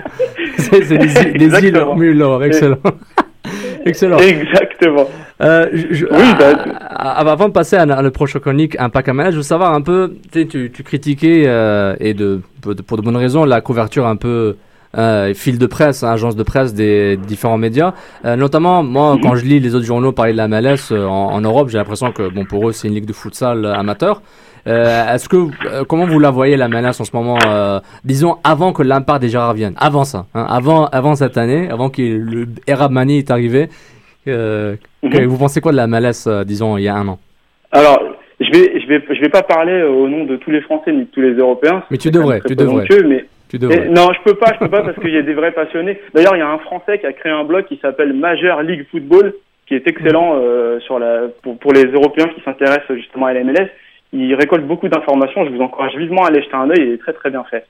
[0.58, 1.92] C'est des, îles- des îles Exactement.
[1.92, 2.44] au milieu de l'or.
[2.44, 2.78] Excellent.
[3.86, 4.18] Excellent.
[4.18, 5.08] Exactement.
[5.42, 8.90] Euh, je- je- Oui, bah, à- à- avant de passer à, notre prochaine chronique, un
[8.90, 12.76] pack à manage, je veux savoir un peu, tu, tu, critiquais, euh, et de, pour
[12.76, 14.58] de- pour de bonnes raisons, la couverture un peu
[14.98, 17.94] euh, fil de presse, hein, agence de presse des différents médias.
[18.26, 19.22] Euh, notamment, moi, Mhm.
[19.22, 21.78] quand je lis les autres journaux parler de la MLS euh, en, en Europe, j'ai
[21.78, 24.22] l'impression que bon, pour eux, c'est une ligue de futsal euh, amateur.
[24.66, 25.48] Est-ce que
[25.86, 27.38] comment vous la voyez la MLS en ce moment
[28.04, 31.90] Disons avant que l'impact des Gérard vienne, avant ça, hein, avant avant cette année, avant
[31.90, 33.70] que le Arab Money est arrivé.
[34.26, 34.78] Mhm.
[35.10, 37.18] que- vous pensez quoi de la MLS, disons, il y a un an?
[37.72, 37.98] Alors,
[38.42, 41.06] je vais, je vais, je vais pas parler au nom de tous les Français ni
[41.06, 41.84] de tous les Européens.
[41.90, 42.86] Mais tu devrais, tu devrais.
[43.08, 46.00] mais Non, je peux pas, je peux pas parce qu'il y a des vrais passionnés.
[46.14, 48.86] D'ailleurs, il y a un Français qui a créé un blog qui s'appelle Major League
[48.92, 49.34] Football,
[49.68, 53.44] qui est excellent euh, sur la pour, pour les Européens qui s'intéressent justement à la
[53.44, 53.70] MLS.
[54.14, 55.46] Il récolte beaucoup d'informations.
[55.46, 56.80] Je vous encourage vivement à aller jeter un œil.
[56.80, 57.66] Il est très très bien fait.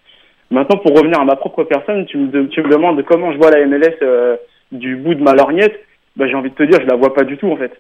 [0.50, 3.52] Maintenant, pour revenir à ma propre personne, tu me, tu me demandes comment je vois
[3.52, 4.38] la MLS euh,
[4.72, 5.80] du bout de ma lorgnette.
[6.16, 7.72] Bah, j'ai envie de te dire, je la vois pas du tout en fait.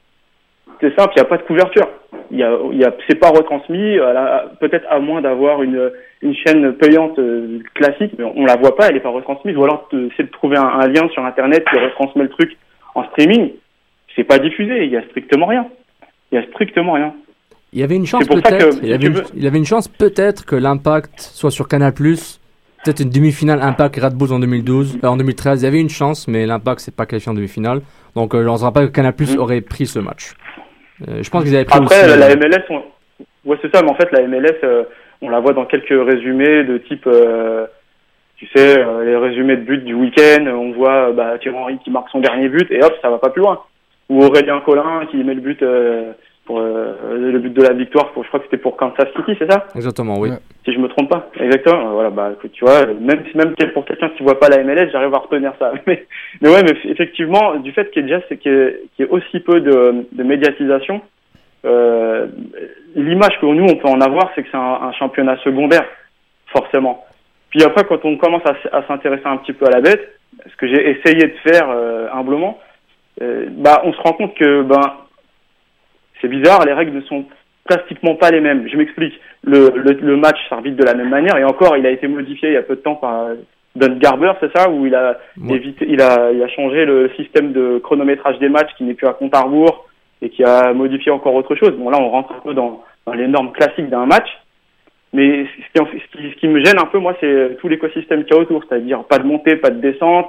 [0.81, 1.87] c'est simple, il n'y a pas de couverture.
[2.29, 3.97] Il y a, y a, c'est pas retransmis,
[4.59, 8.89] peut-être à moins d'avoir une, une chaîne payante euh, classique, mais on la voit pas,
[8.89, 9.55] elle est pas retransmise.
[9.55, 12.57] Ou alors c'est de trouver un, un, lien sur internet qui retransmet le truc
[12.95, 13.51] en streaming.
[14.15, 15.67] C'est pas diffusé, il y a strictement rien.
[16.31, 17.13] Il y a strictement rien.
[17.73, 18.79] Il y avait une chance peut-être.
[18.81, 18.89] Il,
[19.35, 21.93] il, y avait une chance peut-être que l'impact soit sur Canal+.
[21.93, 25.61] Peut-être une demi-finale Impact Red Bulls en 2012, euh, en 2013.
[25.61, 27.81] Il y avait une chance, mais l'impact s'est pas qualifié en demi-finale.
[28.15, 29.39] Donc, euh, on se rappelle que Canal mm.
[29.39, 30.33] aurait pris ce match.
[31.07, 32.63] Euh, je pense qu'ils avaient pris Après, la MLS,
[33.45, 34.55] ouais, c'est ça, mais en fait, la MLS,
[35.21, 37.65] on la voit dans quelques résumés de type, euh,
[38.37, 40.45] tu sais, les résumés de but du week-end.
[40.47, 43.29] On voit bah, Thierry Henry qui marque son dernier but et hop, ça va pas
[43.29, 43.61] plus loin.
[44.09, 45.63] Ou Aurélien Collin qui met le but
[46.47, 48.11] pour le but de la victoire.
[48.13, 49.67] Pour, je crois que c'était pour Kansas City, c'est ça?
[49.75, 50.29] Exactement, oui.
[50.65, 51.29] Si je me trompe pas.
[51.39, 51.91] Exactement.
[51.91, 55.19] Voilà, bah tu vois, même même pour quelqu'un qui voit pas la MLS, j'arrive à
[55.19, 55.73] retenir ça.
[55.87, 56.05] Mais,
[56.41, 59.59] mais ouais, mais effectivement, du fait qu'il y ait déjà qu'il y, ait aussi peu
[59.61, 61.01] de, de médiatisation,
[61.67, 62.27] euh,
[62.95, 65.85] l'image que nous on peut en avoir, c'est que c'est un, un, championnat secondaire,
[66.47, 67.05] forcément.
[67.49, 70.55] Puis après, quand on commence à, à s'intéresser un petit peu à la bête, ce
[70.57, 72.59] que j'ai essayé de faire euh, humblement,
[73.21, 74.93] euh, bah on se rend compte que ben
[76.21, 77.25] c'est bizarre, les règles ne sont
[77.63, 78.67] pratiquement pas les mêmes.
[78.67, 79.19] Je m'explique.
[79.43, 82.49] Le, le, le match s'arbitre de la même manière et encore, il a été modifié
[82.49, 83.27] il y a peu de temps par
[83.77, 87.53] Don Garber, c'est ça, où il a évité, il a, il a changé le système
[87.53, 89.86] de chronométrage des matchs qui n'est plus à compte à rebours
[90.21, 91.71] et qui a modifié encore autre chose.
[91.77, 94.27] Bon, là, on rentre un peu dans, dans les normes classiques d'un match.
[95.13, 98.23] Mais ce qui, ce, qui, ce qui, me gêne un peu, moi, c'est tout l'écosystème
[98.23, 100.27] qu'il y a autour, c'est-à-dire pas de montée, pas de descente,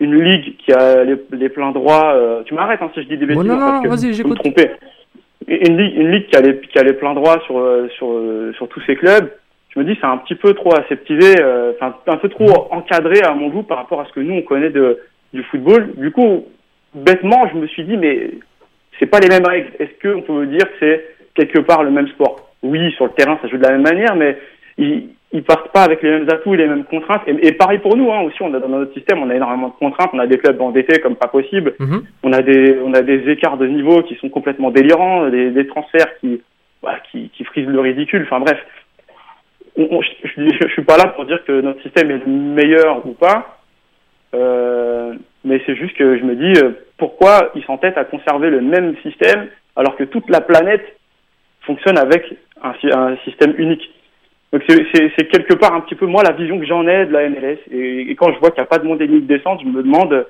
[0.00, 2.12] une ligue qui a les, les pleins droits.
[2.14, 3.44] Euh, tu m'arrêtes hein, si je dis des bêtises.
[3.44, 4.38] non, non, vas-y, j'écoute.
[4.38, 4.70] tromper.
[5.46, 8.10] Une ligue, une ligue qui a les, qui a les pleins droits sur, euh, sur,
[8.10, 9.30] euh, sur tous ces clubs
[9.76, 13.20] je me dis c'est un petit peu trop aseptisé, euh, enfin un peu trop encadré
[13.20, 14.98] à mon goût par rapport à ce que nous on connaît de
[15.34, 15.92] du football.
[15.96, 16.46] Du coup,
[16.94, 18.30] bêtement, je me suis dit mais
[18.98, 19.70] c'est pas les mêmes règles.
[19.78, 21.04] Est-ce qu'on peut dire que c'est
[21.34, 22.50] quelque part le même sport?
[22.62, 24.38] Oui, sur le terrain ça joue de la même manière, mais
[24.78, 27.22] ils, ils partent pas avec les mêmes atouts et les mêmes contraintes.
[27.26, 29.74] Et, pareil pour nous hein, aussi, on a dans notre système, on a énormément de
[29.74, 30.10] contraintes.
[30.12, 31.74] On a des clubs endettés comme pas possible.
[31.78, 32.02] Mhm.
[32.22, 35.66] On a des on a des écarts de niveau qui sont complètement délirants, des, des
[35.66, 36.42] transferts qui
[36.82, 38.22] bah, qui, qui frisent le ridicule.
[38.22, 38.58] Enfin bref,
[39.76, 39.82] je,
[40.36, 43.58] je, suis pas là pour dire que notre système est le meilleur ou pas,
[44.34, 45.14] euh,
[45.46, 48.96] mais c'est juste que je me dis euh, pourquoi ils s'entêtent à conserver le même
[49.02, 50.84] système alors que toute la planète
[51.62, 53.88] fonctionne avec un, système unique?
[54.52, 57.28] Donc c'est quelque part un petit peu moi la vision que j'en ai de la
[57.28, 60.26] MLS et, quand je vois qu'il n'y a pas de de descente, je me demande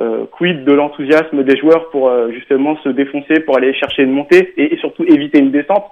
[0.00, 4.12] euh, quid de l'enthousiasme des joueurs pour euh, justement se défoncer pour aller chercher une
[4.12, 5.86] montée et surtout éviter une descente?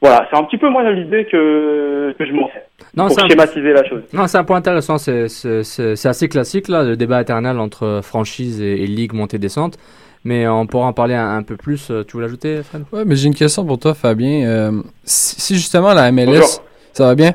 [0.00, 2.64] Voilà, c'est un petit peu moins l'idée que, que je m'en fais.
[2.96, 4.02] Non, pour schématiser la chose.
[4.12, 4.96] Non, c'est un point intéressant.
[4.98, 9.78] C'est assez classique, là, le débat éternel entre franchise et, ligue montée-descente.
[10.24, 11.92] Mais on pourra en parler un, peu plus.
[12.08, 12.84] Tu veux l'ajouter, Fred?
[12.92, 14.46] Ouais, mais j'ai une question pour toi, Fabien.
[14.46, 16.60] Euh, si, justement la MLS.
[16.92, 17.34] Ça va bien?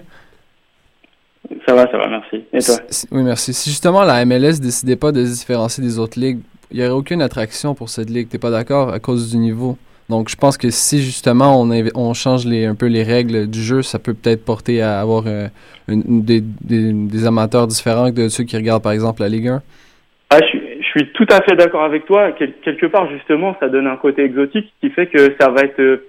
[1.68, 2.44] Ça va, ça va, merci.
[2.52, 2.76] Et toi?
[3.12, 3.54] Oui, merci.
[3.54, 6.40] Si justement la MLS décidait pas de se différencier des autres ligues,
[6.72, 8.28] il n'y aurait aucune attraction pour cette ligue.
[8.30, 9.78] T'es pas d'accord à cause du niveau?
[10.08, 13.60] Donc, je pense que si justement on, on change les, un peu les règles du
[13.60, 15.48] jeu, ça peut peut-être porter à avoir euh,
[15.88, 19.62] des, amateurs différents de ceux qui regardent par exemple la Ligue 1.
[20.30, 22.32] Ah, je, suis tout à fait d'accord avec toi.
[22.32, 26.02] quelque part, justement, ça donne un côté exotique qui fait que ça va être,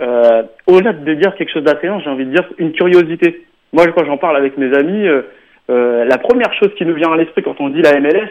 [0.00, 3.44] euh, au-delà de dire quelque chose d'attrayant, j'ai envie de dire une curiosité.
[3.72, 5.22] Moi, quand j'en parle avec mes amis, euh,
[5.70, 8.30] euh la première chose qui nous vient à l'esprit quand on dit la MLS,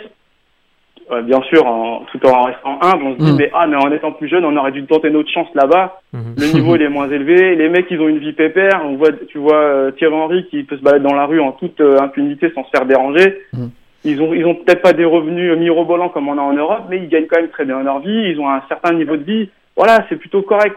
[1.12, 3.36] euh, bien sûr, en, tout en restant humble, on se dit, mm.
[3.38, 6.00] mais ah, mais en étant plus jeune, on aurait dû tenter notre chance là-bas.
[6.14, 6.40] Mm-hmm.
[6.40, 7.56] Le niveau, il est moins élevé.
[7.56, 8.82] Les mecs, ils ont une vie pépère.
[8.86, 11.52] On voit, tu vois, euh, Thierry Henry qui peut se balader dans la rue en
[11.52, 13.42] toute euh, impunité sans se faire déranger.
[13.54, 13.68] Mm.
[14.04, 16.98] Ils ont, ils ont peut-être pas des revenus mirobolants comme on a en Europe, mais
[16.98, 18.32] ils gagnent quand même très bien leur vie.
[18.32, 19.50] Ils ont un certain niveau de vie.
[19.76, 20.76] Voilà, c'est plutôt correct.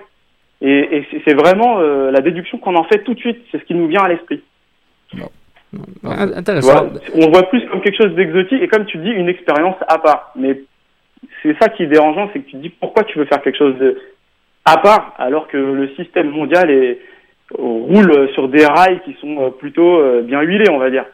[0.61, 3.38] Et, et c'est vraiment la déduction qu'on en fait tout de suite.
[3.51, 4.42] C'est ce qui nous vient à l'esprit.
[6.05, 6.87] Intéressant.
[7.15, 10.33] on voit plus comme quelque chose d'exotique et comme tu dis, une expérience à part.
[10.37, 10.61] Mais
[11.43, 13.59] c'est ça qui est dérangeant, c'est que tu te dis pourquoi tu veux faire quelque
[13.59, 13.99] chose de
[14.65, 16.99] à part alors que le système mondial est,
[17.59, 21.05] roule sur des rails qui sont euh, plutôt euh, bien huilés, on va dire.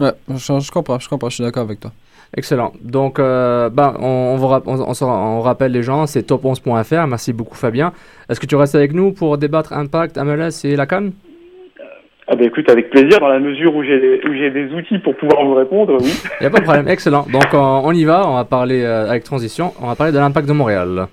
[0.00, 1.92] Ouais, je, comprends, je comprends, je suis d'accord avec toi.
[2.36, 2.72] Excellent.
[2.82, 7.06] Donc, euh, ben, on, on, on, on, rappelle les gens, c'est top11.fr.
[7.06, 7.92] Merci beaucoup, Fabien.
[8.28, 11.12] Est-ce que tu restes avec nous pour débattre Impact, MLS et la Cannes
[12.30, 15.54] ah ben écoute, avec plaisir, dans la mesure où j'ai des outils pour pouvoir vous
[15.54, 16.12] répondre, oui.
[16.40, 17.26] Il a pas de problème, excellent.
[17.32, 20.46] Donc on, y va, on va parler euh, avec transition, on va parler de l'impact
[20.46, 21.08] de Montréal.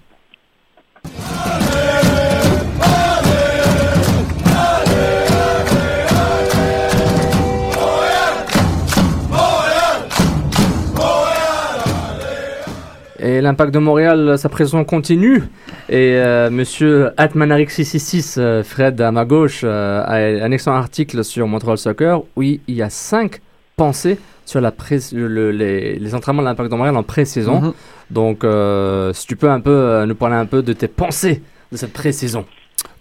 [13.25, 15.41] Et l'impact de Montréal, sa présence continue.
[15.89, 21.77] Et euh, monsieur Atmanarix666, Fred à ma gauche, euh, a un excellent article sur Montreal
[21.79, 23.41] Soccer où il y a cinq
[23.75, 27.59] pensées sur la pré le, les, les, entraînements de l'impact de Montréal en pré-saison.
[27.59, 27.73] Mm -hmm.
[28.11, 31.41] Donc, euh, si tu peux un peu euh, nous parler un peu de tes pensées
[31.71, 32.45] de cette pré-saison.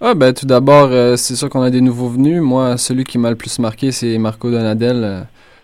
[0.01, 2.41] Ah ben, tout d'abord, euh, c'est sûr qu'on a des nouveaux venus.
[2.41, 5.01] Moi, celui qui m'a le plus marqué, c'est Marco Donadel.
[5.05, 5.21] Euh,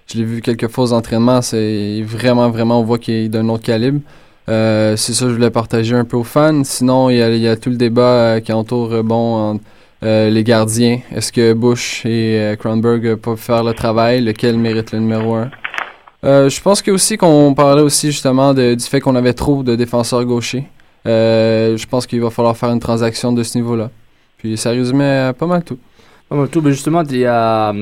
[0.07, 1.43] je l'ai vu quelques fois aux entraînements.
[1.43, 4.01] C'est vraiment, vraiment, on voit qu'il est d'un autre calibre.
[4.49, 6.65] Euh, c'est ça, je voulais partager un peu aux fans.
[6.65, 9.61] Sinon, il y a, tout le débat qui entoure bon,
[10.03, 11.01] les gardiens.
[11.15, 14.23] Est-ce que Bush et Kronberg peuvent faire le travail?
[14.23, 15.51] Lequel mérite le numéro un?
[16.23, 19.75] Euh, je pense que aussi qu'on parlait aussi justement du fait qu'on avait trop de
[19.75, 20.65] défenseurs gauchers.
[21.07, 23.91] Euh, je pense qu'il va falloir faire une transaction de ce niveau-là.
[24.37, 25.79] Puis ça résumait pas mal tout.
[26.53, 27.73] Tout, mais justement, il y a,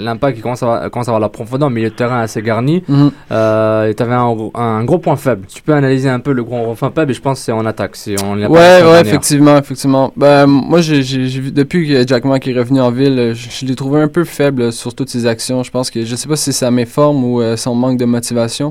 [0.00, 2.82] l'impact qui commence à, commence à avoir la profondeur, milieu de terrain assez garni.
[2.88, 3.10] Mm -hmm.
[3.30, 5.46] euh, tu avais un, un, gros point faible.
[5.46, 7.66] Tu peux analyser un peu le gros point faible et je pense que c'est en
[7.66, 7.96] attaque.
[7.96, 10.06] Si on ouais, ouais, effectivement, effectivement.
[10.16, 11.00] Ben, moi, j'ai
[11.44, 14.24] vu, depuis que Jack Mack est revenu en ville, je, je l'ai trouvé un peu
[14.24, 15.62] faible sur toutes ses actions.
[15.62, 18.06] Je pense que, je sais pas si c'est sa méforme ou euh, son manque de
[18.16, 18.68] motivation.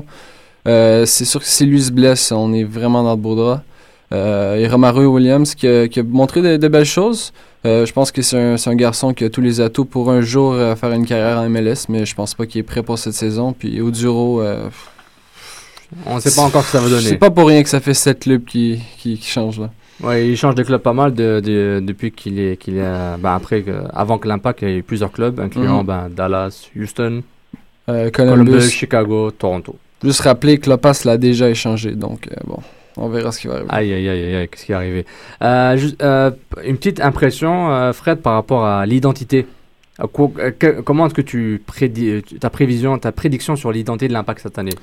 [0.68, 3.62] Euh, c'est sûr que si lui se blesse, on est vraiment dans le beau drap.
[4.12, 7.32] Euh, et Romario Williams qui a, qui a montré de, de, belles choses.
[7.64, 10.20] Euh, je pense que c'est un, un, garçon qui a tous les atouts pour un
[10.20, 12.98] jour euh, faire une carrière en MLS, mais je pense pas qu'il est prêt pour
[12.98, 13.52] cette saison.
[13.52, 14.68] Puis Oduro, euh,
[16.06, 17.08] on ne sait pas encore ce que ça va donner.
[17.08, 19.70] C'est pas pour rien que ça fait sept clubs qui, qui, qui changent là.
[20.02, 23.34] Ouais, il change de club pas mal de, de, depuis qu'il est, qu'il est ben
[23.36, 25.86] après, avant que l'Impact, il y ait eu plusieurs clubs, incluant mm -hmm.
[25.86, 27.22] ben, Dallas, Houston,
[27.86, 28.10] Columbus.
[28.12, 29.76] Columbus, Chicago, Toronto.
[30.02, 32.58] Juste rappeler que Lopas l'a déjà échangé, donc bon.
[32.96, 33.68] On verra ce qui va arriver.
[33.70, 35.06] Aïe, aïe, aïe, aïe, qu'est-ce qui est arrivé?
[35.42, 36.30] Euh, juste, euh,
[36.64, 39.46] une petite impression, euh, Fred, par rapport à l'identité.
[40.12, 44.74] comment est-ce que tu prédis, ta prévision, ta prédiction sur l'identité de l'impact cette année?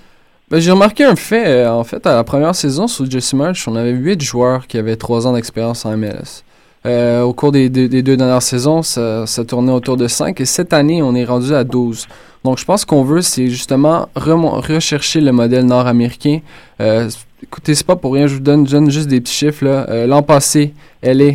[0.50, 1.68] Ben, J'ai remarqué un fait.
[1.68, 4.96] en fait, à la première saison, sous Jesse March, on avait 8 joueurs qui avaient
[4.96, 6.44] 3 ans d'expérience en MLS.
[6.86, 10.46] au cours des, des, des, deux dernières saisons, ça, ça, tournait autour de 5 et
[10.46, 12.08] cette année, on est rendu à 12.
[12.44, 16.40] Donc, je pense qu'on veut, c'est justement rechercher le modèle nord-américain.
[16.80, 17.10] Euh,
[17.44, 19.64] écoutez, c'est pas pour rien, je vous donne, donne juste des petits chiffres.
[19.66, 20.74] Euh, L'an passé,
[21.04, 21.34] LA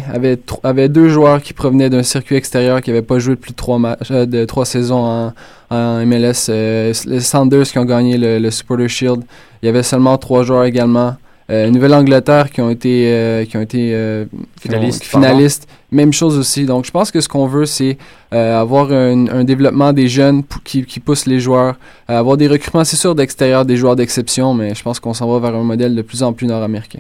[0.63, 4.11] avait, deux joueurs qui provenaient d'un circuit extérieur qui n'avaient pas joué depuis trois, matchs,
[4.11, 5.33] euh, de trois saisons en,
[5.71, 6.49] en MLS.
[6.49, 9.23] Euh, les Sanders qui ont gagné le, le, Supporter Shield.
[9.63, 11.17] Il y avait seulement trois joueurs également.
[11.51, 14.27] Nouvelle-Angleterre qui ont été, qui ont été
[14.61, 15.69] finalistes.
[15.95, 16.67] Même chose aussi.
[16.67, 17.99] Donc, je pense que ce qu'on veut, c'est
[18.33, 21.77] euh, avoir un, un, développement des jeunes qui, qui poussent les joueurs,
[22.11, 25.31] euh, avoir des recrutements, c'est sûr, d'extérieur, des joueurs d'exception, mais je pense qu'on s'en
[25.31, 26.99] va vers un modèle de plus en plus nord-américain.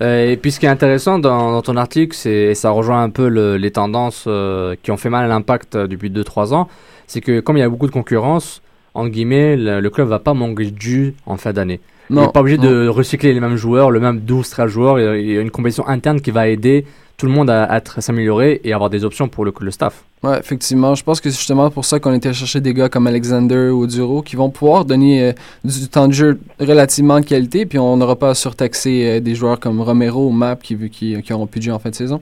[0.00, 3.10] Euh, et puis ce qui est intéressant dans, dans ton article, c'est ça rejoint un
[3.10, 6.68] peu le, les tendances euh, qui ont fait mal à l'impact depuis 2-3 ans,
[7.08, 8.62] c'est que comme il y a beaucoup de concurrence,
[8.94, 11.80] en guillemets, le, le club va pas manquer de jus en fin d'année.
[12.10, 12.64] Il n'est pas obligé non.
[12.64, 16.20] de recycler les mêmes joueurs, le même 12-13 joueurs, il y a une compétition interne
[16.20, 16.84] qui va aider
[17.18, 20.04] tout le monde à, à s'améliorer et avoir des options pour le, le staff.
[20.22, 20.94] Ouais, effectivement.
[20.94, 23.86] Je pense que c'est justement pour ça qu'on était chercher des gars comme Alexander ou
[23.86, 25.32] Duro qui vont pouvoir donner euh,
[25.64, 29.34] du temps de jeu relativement de qualité, puis on n'aura pas à surtaxer euh, des
[29.34, 31.94] joueurs comme Romero ou Map qui, qui, qui auront plus de jeu en fin de
[31.94, 32.20] saison.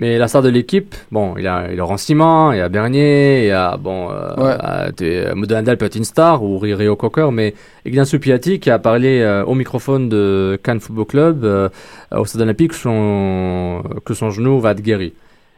[0.00, 2.56] Mais la star de l'équipe, bon, il y a, il y a Laurent Simon, il
[2.56, 5.34] y a Bernier, il y a, bon, euh, ouais.
[5.34, 7.52] Modonadal peut être une star, ou Rio Cocker, mais
[7.84, 11.68] Ignacio Piatti qui a parlé euh, au microphone de Cannes Football Club euh,
[12.12, 15.12] au Stade Olympique son, que son genou va être guéri.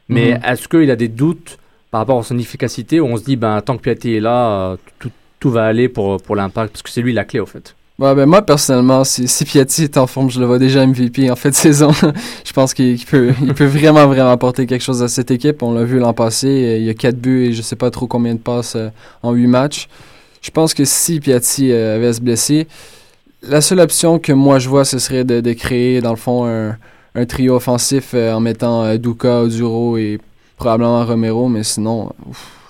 [0.09, 0.53] Mais mm -hmm.
[0.53, 1.57] est-ce qu'il a des doutes
[1.93, 4.77] par rapport à son efficacité où on se dit, ben, tant que Piatti est là,
[4.99, 7.77] tout, tout va aller pour, pour l'impact, parce que c'est lui la clé, au fait
[7.99, 11.31] Ouais, ben moi, personnellement, si, si Piatti est en forme, je le vois déjà MVP
[11.31, 11.91] en fait de saison.
[12.45, 15.63] je pense qu'il peut, il peut vraiment, vraiment apporter quelque chose à cette équipe.
[15.63, 18.07] On l'a vu l'an passé, il y a 4 buts et je sais pas trop
[18.07, 18.89] combien de passes euh,
[19.23, 19.89] en 8 matchs.
[20.41, 22.67] Je pense que si Piatti euh, avait à se blesser,
[23.43, 26.47] la seule option que moi je vois, ce serait de, de créer, dans le fond,
[26.47, 26.77] un,
[27.15, 30.19] un trio offensif euh, en mettant Duca, Duro et
[30.57, 32.11] probablement Romero, mais sinon,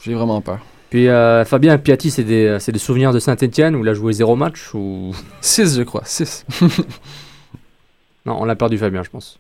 [0.03, 0.59] j'ai vraiment peur.
[0.93, 4.37] Puis euh, Fabien Piatti, c'est des, des, souvenirs de Saint-Etienne où il a joué zéro
[4.37, 5.15] match ou?
[5.41, 6.45] 6 je crois, 6.
[8.27, 9.39] non, on a perdu Fabien, je pense.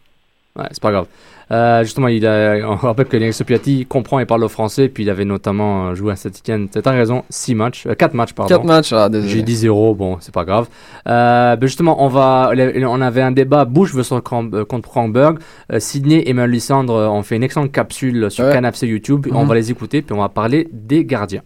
[0.57, 1.09] Ouais, c'est pas grave.
[1.53, 5.05] Euh, justement, il a, on rappelle que Alexis Piatti comprend et parle le français, puis
[5.05, 6.68] il avait notamment joué à Saint-Etienne.
[6.68, 8.48] T'as raison, 6 matchs, euh, 4 matchs, pardon.
[8.55, 9.30] 4 matchs, ah, désolé.
[9.32, 10.68] J'ai dit 0, bon, c'est pas grave.
[11.09, 15.38] Euh, ben justement, on va, on avait un débat Bush versus contre Kronberg.
[15.72, 18.61] Euh, Sydney et Melisandre ont fait une excellente capsule sur ouais.
[18.82, 19.26] YouTube.
[19.26, 19.36] Mm -hmm.
[19.36, 21.42] On va les écouter, puis on va parler des gardiens.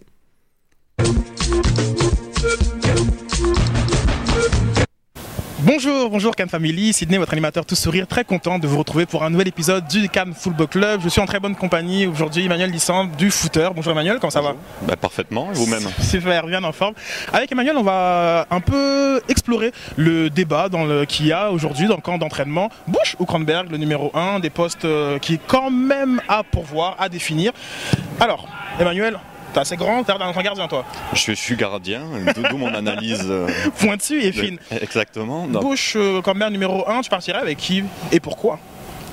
[5.67, 9.25] Bonjour, bonjour Cannes Family, Sydney, votre animateur tout sourire, très content de vous retrouver pour
[9.25, 11.01] un nouvel épisode du Cannes Football Club.
[11.03, 13.67] Je suis en très bonne compagnie aujourd'hui, Emmanuel Lissandre du Footer.
[13.75, 14.55] Bonjour Emmanuel, comment ça va?
[14.83, 15.83] Bah, Parfaitement, et vous-même?
[15.99, 16.93] Super, bien en forme.
[17.33, 20.69] Avec Emmanuel, on va un peu explorer le débat
[21.05, 22.69] qu'il y a aujourd'hui dans le camp d'entraînement.
[22.87, 26.95] Bush ou Kronberg, le numéro 1, des postes euh, qui est quand même à pourvoir,
[26.97, 27.51] à définir.
[28.21, 28.47] Alors,
[28.79, 29.19] Emmanuel,
[29.53, 32.03] T'es assez grand, t'es un gardien toi je, suis gardien,
[32.35, 33.25] d'où mon analyse.
[33.27, 33.47] Euh,
[33.79, 34.57] Pointue et fine.
[34.71, 35.47] Exactement.
[35.47, 38.59] Bush, euh, comme maire numéro 1, tu partirais avec qui et pourquoi?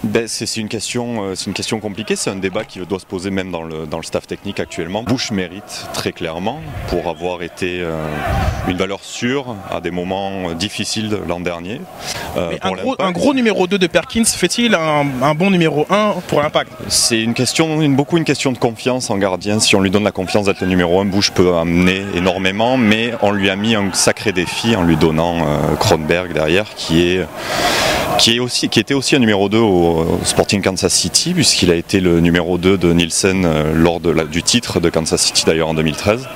[0.05, 2.17] Ben, c'est une question, euh, c'est une question compliquée.
[2.17, 5.03] C'est un débat qui doit se poser même dans le, dans le staff technique actuellement.
[5.03, 7.97] Bush mérite très clairement pour avoir été euh,
[8.69, 11.81] une valeur sûre à des moments difficiles l'an dernier.
[12.37, 16.43] Euh, un, gros, un, gros, numéro 2 de Perkins fait-il un, bon numéro 1 pour
[16.43, 16.73] l'impact?
[16.89, 19.59] C'est une question, une, beaucoup une question de confiance en gardien.
[19.59, 23.13] Si on lui donne la confiance d'être le numéro 1, Bush peut amener énormément, mais
[23.23, 25.47] on lui a mis un sacré défi en lui donnant
[25.79, 27.27] Kronberg derrière, qui est
[28.19, 31.75] qui, est aussi, qui était aussi un numéro 2 au Sporting Kansas City, puisqu'il a
[31.75, 35.45] été le numéro 2 de Nielsen euh, lors de la, du titre de Kansas City
[35.47, 36.29] d'ailleurs en 2013.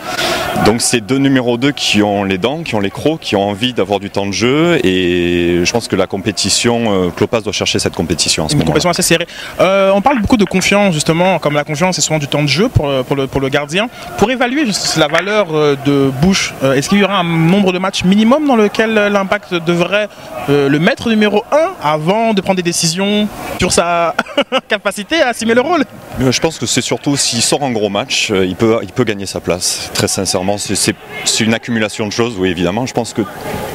[0.65, 3.49] Donc c'est deux numéros 2 qui ont les dents, qui ont les crocs, qui ont
[3.49, 7.53] envie d'avoir du temps de jeu et je pense que la compétition, euh, Klopas doit
[7.53, 8.63] chercher cette compétition en ce moment.
[8.63, 9.27] Une compétition assez serrée.
[9.61, 12.49] Euh, on parle beaucoup de confiance justement, comme la confiance c'est souvent du temps de
[12.49, 13.89] jeu pour, pour, le, pour le gardien.
[14.19, 14.65] Pour évaluer
[14.97, 15.47] la valeur
[15.85, 20.09] de Bush, est-ce qu'il y aura un nombre de matchs minimum dans lequel l'impact devrait
[20.49, 24.15] le mettre numéro 1 avant de prendre des décisions sur sa
[24.69, 25.85] capacité à assumer le rôle
[26.19, 29.05] Je pense que c'est surtout s'il sort un gros match, euh, il peut, il peut
[29.05, 29.91] gagner sa place.
[29.95, 30.95] Très sincèrement, c'est
[31.41, 32.87] une accumulation de choses, oui évidemment.
[32.87, 33.23] Je pense que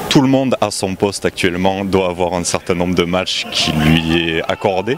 [0.10, 3.72] tout le monde à son poste actuellement doit avoir un certain nombre de matchs qui
[3.72, 4.98] lui est accordé.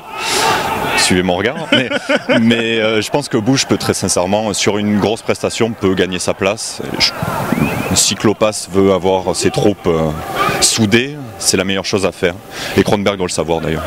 [0.98, 1.68] Suivez mon regard.
[2.42, 6.20] Mais, euh, je pense que Bush peut très sincèrement, sur une grosse prestation, peut gagner
[6.20, 6.82] sa place.
[7.94, 10.10] si Klopas veut avoir ses troupes euh,
[10.62, 12.36] soudées, c'est la meilleure chose à faire.
[12.78, 13.84] Et Kronberg doit le savoir d'ailleurs.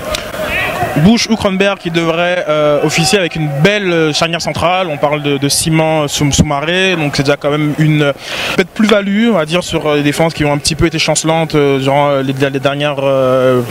[0.99, 4.89] Bush ou Kronberg qui devrait euh, officier avec une belle euh, charnière centrale.
[4.91, 8.13] On parle de, de ciment sous-marée, donc c'est déjà quand même une
[8.57, 10.99] peut-être plus-value, on va dire, sur euh, les défenses qui ont un petit peu été
[10.99, 13.01] chancelantes, genre les, dernières,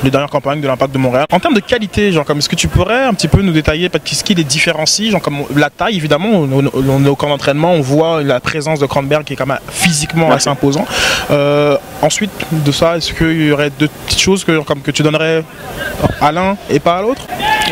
[0.03, 1.25] les dernières campagnes de l'impact de Montréal.
[1.31, 3.89] En termes de qualité, genre comme est-ce que tu pourrais un petit peu nous détailler
[4.05, 7.81] ce qui les différencie, genre comme la taille évidemment, on, est au camp d'entraînement, on
[7.81, 10.85] voit la présence de Kronberg qui est quand même physiquement assez imposant.
[12.01, 15.43] Ensuite de ça, est-ce qu'il y aurait deux petites choses que, comme, que tu donnerais
[16.21, 17.27] à l'un et pas à l'autre?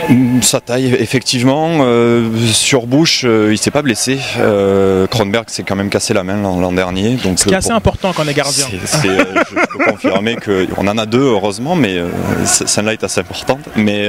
[0.09, 1.77] Mm, sa taille, effectivement.
[1.81, 4.19] Euh, sur Bush, euh, il s'est pas blessé.
[4.39, 7.15] Euh, Kronberg s'est quand même cassé la main l'an dernier.
[7.15, 8.65] Donc, Ce qui est assez important quand on est gardien.
[8.71, 11.97] je peux confirmer qu'on en a deux, heureusement, mais
[12.45, 13.61] celle-là est assez importante.
[13.75, 14.07] Mais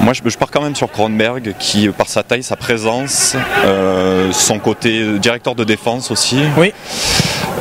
[0.00, 3.36] moi, je, pars quand même sur Kronberg, qui, par sa taille, sa présence,
[4.32, 6.38] son côté directeur de défense aussi.
[6.56, 6.72] Oui.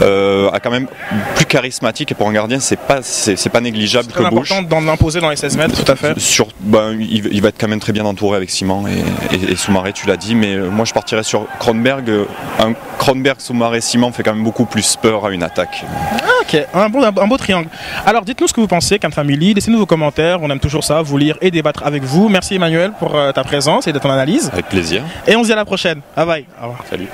[0.02, 0.88] Euh, a quand même
[1.36, 4.50] plus charismatique et pour un gardien c'est pas c'est, pas négligeable que Bush.
[4.50, 6.20] C'est important dans les 16 mètres tout à fait.
[6.20, 9.93] Sur, ben, il, va être quand même très bien entouré avec Simon et, et, Soumaré
[9.93, 12.12] tu l'as dit mais euh, moi je partirais sur Kronberg.
[12.60, 15.84] Un Kronberg, Soumaré, Simon fait quand même beaucoup plus peur à une attaque.
[16.12, 17.70] Ah, ok, un, bon, un beau triangle.
[18.06, 21.02] Alors dites-nous ce que vous pensez Camp Family, laissez-nous vos commentaires, on aime toujours ça,
[21.02, 22.30] vous lire et débattre avec vous.
[22.30, 24.50] Merci Emmanuel pour euh, ta présence et de ton analyse.
[24.52, 25.04] Avec plaisir.
[25.28, 26.02] Et on se dit à la prochaine.
[26.16, 26.46] Bye bye.
[26.60, 26.84] Au revoir.
[26.89, 27.08] Salut.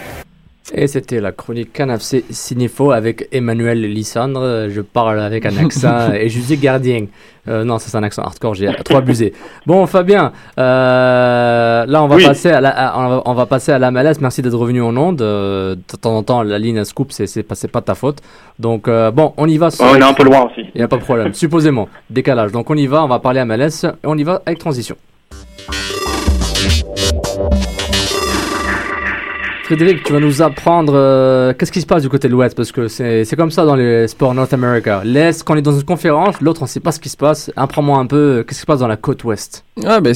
[0.74, 4.70] Et c'était la chronique Canapé Cinefo avec Emmanuel Lissandre.
[4.70, 7.08] Je parle avec un accent et je dis gardien.
[7.48, 9.34] Euh, non, c'est un accent hardcore, j'ai trop abusé.
[9.66, 12.94] Bon, Fabien, euh, là on va, passer à la,
[13.26, 14.22] on, va, passer à la MLS.
[14.22, 15.22] Merci d'être revenu en onde.
[15.22, 18.20] Euh, de temps en temps, la ligne à scoop, c'est pas, pas ta faute.
[18.60, 19.70] Donc, bon, on y va.
[19.80, 20.62] on est un peu loin aussi.
[20.74, 21.34] Il n'y a pas de problème.
[21.34, 22.52] Supposément, décalage.
[22.52, 23.86] Donc, on y va, on va parler à MLS.
[23.86, 24.96] Et on y va avec transition.
[29.72, 32.74] Frédéric, tu vas nous apprendre euh, qu'est-ce qui se passe du côté de l'Ouest, parce
[32.74, 35.02] que c'est comme ça dans les sports North America.
[35.06, 37.16] L'Est, quand on est dans une conférence, l'autre, on ne sait pas ce qui se
[37.16, 37.50] passe.
[37.56, 39.64] Apprends-moi un peu, qu'est-ce qui se passe dans la côte Ouest?
[39.86, 40.14] Ah, ben.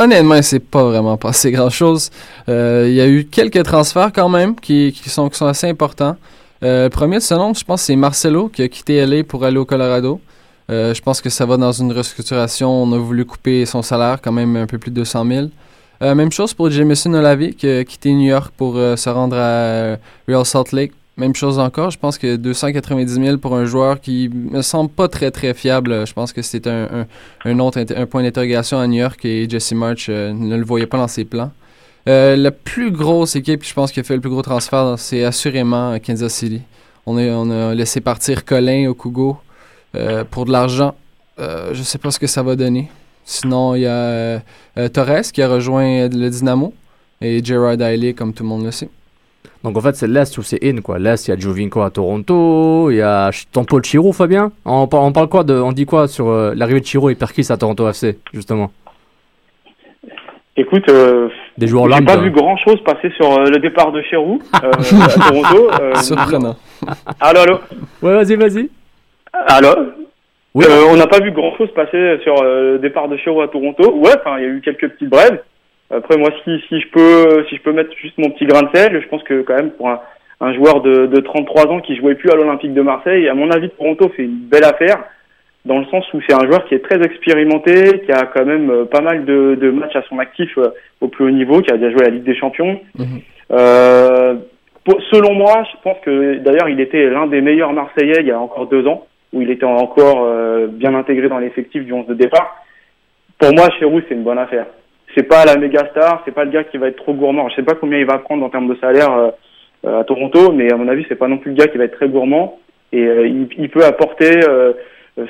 [0.00, 2.10] Honnêtement, c'est pas vraiment passé grand-chose.
[2.48, 5.68] Euh, il y a eu quelques transferts quand même qui, qui, sont, qui sont assez
[5.68, 6.16] importants.
[6.64, 9.44] Euh, le premier de ce nom, je pense, c'est Marcelo qui a quitté LA pour
[9.44, 10.20] aller au Colorado.
[10.68, 12.68] je pense que ça va dans une restructuration.
[12.82, 15.46] On a voulu couper son salaire, quand même un peu plus de 200 000.
[16.02, 19.36] Euh, même chose pour Jameson Olavi qui a quitté New York pour euh, se rendre
[19.36, 19.96] à euh,
[20.26, 20.92] Real Salt Lake.
[21.18, 25.08] Même chose encore, je pense que 290 000 pour un joueur qui me semble pas
[25.08, 26.06] très très fiable.
[26.06, 27.06] Je pense que c'était un,
[27.44, 30.96] un, autre un point d'interrogation à New York et Jesse March ne le voyait pas
[30.96, 31.50] dans ses plans.
[32.06, 35.98] la plus grosse équipe, je pense, qui a fait le plus gros transfert, c'est assurément
[35.98, 36.62] Kansas City.
[37.04, 39.36] On, est, on a laissé partir Colin au Kugo
[40.30, 40.94] pour de l'argent.
[41.38, 42.88] je sais pas ce que ça va donner.
[43.32, 44.40] Sinon, il y a euh,
[44.92, 46.74] Torres qui a rejoint le Dynamo
[47.20, 48.88] et Gerard Daly, comme tout le monde le sait.
[49.62, 50.98] Donc en fait, c'est l'Est où c'est in, quoi.
[50.98, 54.50] L'Est, il y a Jovinko à Toronto, il y a ton Paul Chiro, Fabien?
[54.64, 57.14] On, par- on parle quoi de, on dit quoi sur euh, l'arrivée de Chiro et
[57.14, 58.72] Perkis à Toronto FC, justement?
[60.56, 64.02] Écoute, euh, Des joueurs j'ai pas vu grand chose passer sur euh, le départ de
[64.02, 65.70] Cherou euh, à Toronto.
[65.80, 66.56] Euh, Surprenant.
[67.20, 67.60] Allô, allô?
[68.02, 68.68] Ouais, vas-y, vas-y.
[69.32, 69.68] Allô?
[70.54, 70.64] Oui.
[70.68, 73.48] Euh, On n'a pas vu grand chose passer sur euh, le départ de Cherou à
[73.48, 73.94] Toronto.
[73.96, 75.40] Ouais, enfin, il y a eu quelques petites brèves.
[75.92, 78.68] Après, moi, si, si je peux, si je peux mettre juste mon petit grain de
[78.74, 80.00] sel, je pense que quand même pour un,
[80.40, 83.50] un joueur de, de 33 ans qui jouait plus à l'Olympique de Marseille, à mon
[83.50, 84.98] avis, Toronto fait une belle affaire
[85.66, 88.70] dans le sens où c'est un joueur qui est très expérimenté, qui a quand même
[88.70, 90.70] euh, pas mal de, de matchs à son actif euh,
[91.00, 92.80] au plus haut niveau, qui a déjà joué à la Ligue des Champions.
[92.98, 93.20] Mhm.
[93.52, 94.34] Euh,
[94.84, 98.30] pour- selon moi, je pense que d'ailleurs il était l'un des meilleurs Marseillais il y
[98.30, 102.06] a encore deux ans, où il était encore euh, bien intégré dans l'effectif du 11
[102.06, 102.56] de départ.
[103.38, 104.66] Pour moi, Cherou, c'est une bonne affaire.
[105.14, 107.48] C'est pas la méga star, c'est pas le gars qui va être trop gourmand.
[107.48, 109.30] Je sais pas combien il va prendre en termes de salaire euh,
[109.86, 111.84] euh, à Toronto, mais à mon avis, c'est pas non plus le gars qui va
[111.84, 112.58] être très gourmand
[112.92, 114.30] et euh, il, il peut apporter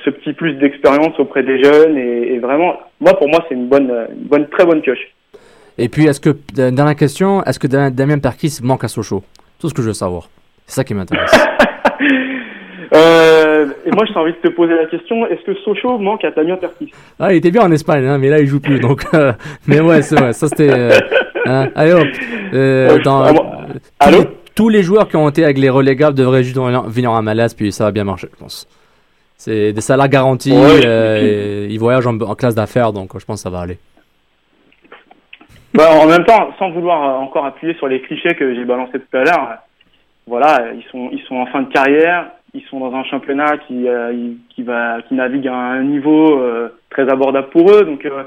[0.04, 3.66] ce petit plus d'expérience auprès des jeunes et, et vraiment, moi pour moi, c'est une
[3.68, 5.12] bonne, une bonne, très bonne pioche.
[5.78, 6.30] Et puis, est-ce que,
[6.70, 9.22] dernière question, est-ce que Da- Damien Perkis manque à Sochaux?
[9.58, 10.28] Tout ce que je veux savoir.
[10.66, 11.32] C'est ça qui m'intéresse.
[12.92, 16.30] Euh, et moi, j'ai envie de te poser la question est-ce que Sochaux manque à
[16.32, 18.80] Damien Perkis ah, il était bien en Espagne, hein, mais là, il joue plus.
[18.80, 19.32] Donc, euh,
[19.66, 20.32] mais ouais, c'est vrai.
[20.32, 20.70] Ça, c'était.
[20.72, 20.90] euh,
[21.46, 21.68] hein.
[21.76, 22.06] Allez hop.
[22.52, 23.40] Euh, dans, tous,
[24.00, 24.18] Allô?
[24.18, 24.26] les,
[24.56, 27.70] tous les joueurs qui ont été avec les relégables devraient juste venir- en malaise, puis
[27.70, 28.66] ça va bien marcher, je pense.
[29.36, 30.52] C'est des salaires garantis.
[30.52, 33.78] Ouais, ils voyagent en, en classe d'affaires, donc je pense que ça va aller.
[35.72, 39.16] Bah, en même temps, sans vouloir encore appuyer sur les clichés que j'ai balancés tout
[39.16, 39.48] à l'heure,
[40.26, 43.88] voilà, ils sont ils sont en fin de carrière, ils sont dans un championnat qui
[43.88, 44.12] euh,
[44.54, 48.22] qui va qui navigue à un niveau euh, très abordable pour eux, donc euh,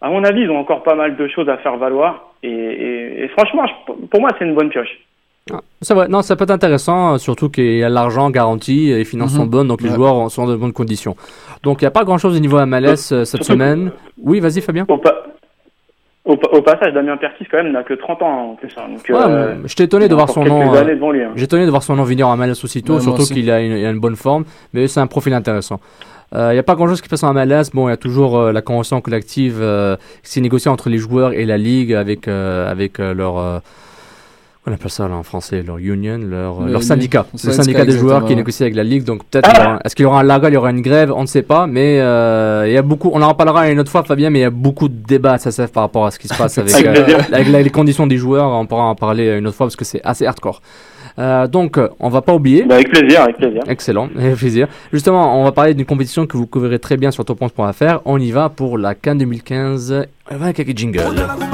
[0.00, 3.24] à mon avis, ils ont encore pas mal de choses à faire valoir et, et,
[3.24, 4.98] et franchement, je- pour moi, c'est une bonne pioche.
[5.52, 9.04] Ah, C'est vrai, non, ça peut être intéressant, surtout qu'il y a l'argent garanti, les
[9.04, 9.40] finances Mhm.
[9.40, 9.96] sont bonnes, donc les Ouais.
[9.96, 11.16] joueurs sont dans de bonnes conditions.
[11.62, 13.92] Donc il n'y a pas grand-chose au niveau MLS euh, cette surtout- semaine.
[14.22, 14.84] Oui, vas-y Fabien.
[14.88, 15.24] Au, pa-
[16.24, 19.00] au, au passage, Damien Perkis quand même n'a que 30 ans en plus, hein, donc
[19.08, 20.74] Ouais, euh, mais J'étais étonné de voir son nom.
[20.74, 21.32] euh, hein.
[21.34, 23.34] J'ai étonné de voir son nom venir en MLS aussitôt, Ouais, moi surtout aussi.
[23.34, 24.44] qu'il a une, il a une bonne forme,
[24.74, 25.80] mais c'est un profil intéressant.
[26.34, 27.70] Euh, Il n'y a pas grand-chose qui passe en MLS.
[27.74, 30.98] Bon, il y a toujours euh, la convention collective euh, qui s'est négociée entre les
[30.98, 33.58] joueurs et la ligue avec euh, avec euh, leur euh,
[34.66, 37.38] on appelle ça là, en français leur union, leur, euh, Le- leur syndicat, le le
[37.38, 39.04] syndicat, syndicat des joueurs qui négocie avec la ligue.
[39.04, 41.22] Donc peut-être Ah est-ce qu'il y aura un laga, il y aura une grève, on
[41.22, 43.10] ne sait pas, mais euh, il y a beaucoup.
[43.14, 45.38] On en reparlera une autre fois, Fabien, mais il y a beaucoup de débats à
[45.38, 48.06] SSF par rapport à ce qui se passe avec, Avec euh, avec la- les conditions
[48.06, 48.48] des joueurs.
[48.50, 50.60] On pourra en parler une autre fois parce que c'est assez hardcore.
[51.18, 52.62] Euh, donc, on va pas oublier.
[52.64, 53.62] Bah, avec plaisir, avec plaisir.
[53.66, 54.68] Excellent, avec plaisir.
[54.92, 58.00] Justement, on va parler d'une compétition que vous couvrirez très bien sur topons.fr.
[58.04, 60.06] On y va pour la Cannes 2015.
[60.30, 61.00] On va avec quelques jingles.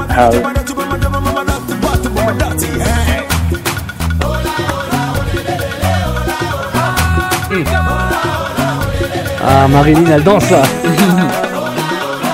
[0.09, 0.37] Ah, oui.
[9.49, 10.61] Ah, Marilyn, elle danse là.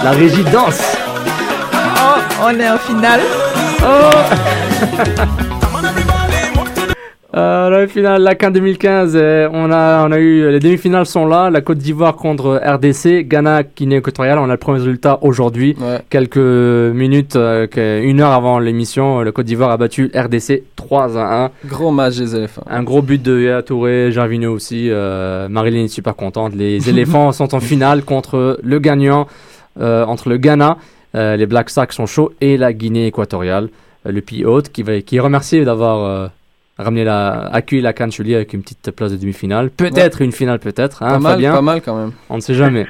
[0.04, 0.82] la régie danse.
[1.74, 3.22] Oh, on est en finale.
[7.36, 11.26] Euh, la finale, la CAN 2015, euh, on a, on a eu les demi-finales sont
[11.26, 11.50] là.
[11.50, 14.38] La Côte d'Ivoire contre RDC, Ghana, Guinée équatoriale.
[14.38, 15.76] On a le premier résultat aujourd'hui.
[15.82, 16.00] Ouais.
[16.12, 17.66] Quelques minutes, euh,
[18.04, 21.52] une heure avant l'émission, euh, le Côte d'Ivoire a battu RDC 3 à 1.
[21.66, 22.64] Gros match des éléphants.
[22.70, 24.90] Un gros but de Yaya Touré, Gervinho aussi.
[24.92, 26.54] Euh, Marilyn est super contente.
[26.54, 29.28] Les éléphants sont en finale contre le gagnant,
[29.80, 30.78] entre le Ghana,
[31.16, 33.70] les Black Stars sont chauds, et la Guinée équatoriale,
[34.06, 36.30] le pays hôte, qui, va, qui est remercié d'avoir
[36.78, 39.70] ramené la, accueilli la Cannes avec une petite place de demi-finale.
[39.70, 41.04] Peut-être une finale, peut-être.
[41.04, 42.12] Hein, pas, mal, Fabien pas mal quand même.
[42.30, 42.88] On ne sait jamais.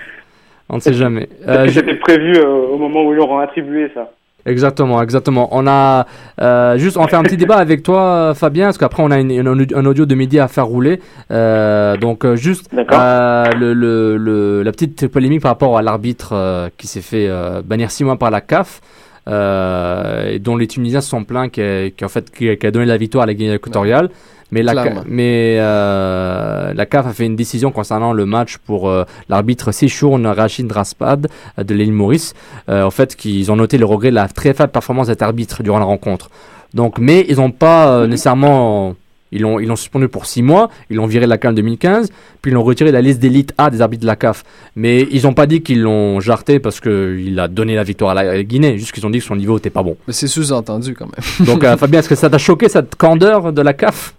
[0.70, 1.28] On ne sait jamais.
[1.48, 4.10] Euh, C'était prévu euh, au moment où ils leur ont attribué ça.
[4.46, 5.48] Exactement, exactement.
[5.52, 6.06] On a
[6.42, 9.32] euh, juste, on fait un petit débat avec toi, Fabien, parce qu'après on a une-
[9.32, 11.00] une- un audio de midi à faire rouler.
[11.32, 12.98] Euh, donc juste D'accord.
[13.02, 17.28] euh, le, le, le- la petite polémique par rapport à l'arbitre euh, qui s'est fait
[17.30, 18.82] euh, bannir six mois par la CAF.
[19.30, 22.86] Euh, dont les Tunisiens sont plaints qui a, qui, en fait, qui, qui a donné
[22.86, 24.10] la victoire à la Guinée équatoriale.
[24.52, 29.04] Mais, la, mais euh, la CAF a fait une décision concernant le match pour euh,
[29.28, 32.36] l'arbitre Sishourn Rachid Raspad euh, de l'île Maurice.
[32.70, 35.24] Euh, en fait, qu'ils ont noté le regret de la très faible performance de cet
[35.24, 36.30] arbitre durant la rencontre.
[36.76, 38.96] Donc, mais ils n'ont pas euh, nécessairement.
[39.34, 42.12] Ils l'ont, ils l'ont suspendu pour six mois, ils l'ont viré de la CAF 2015,
[42.42, 44.44] puis ils l'ont retiré de la liste d'élite A des arbitres de la CAF.
[44.76, 48.14] Mais ils n'ont pas dit qu'ils l'ont jarté parce qu'il a donné la victoire à
[48.14, 49.98] la à la Guinée, juste qu'ils ont dit que son niveau n'était pas bon.
[50.08, 51.24] Mais c'est sous-entendu quand même.
[51.48, 54.14] Donc, euh, Fabien, est-ce que ça t'a choqué cette candeur de la CAF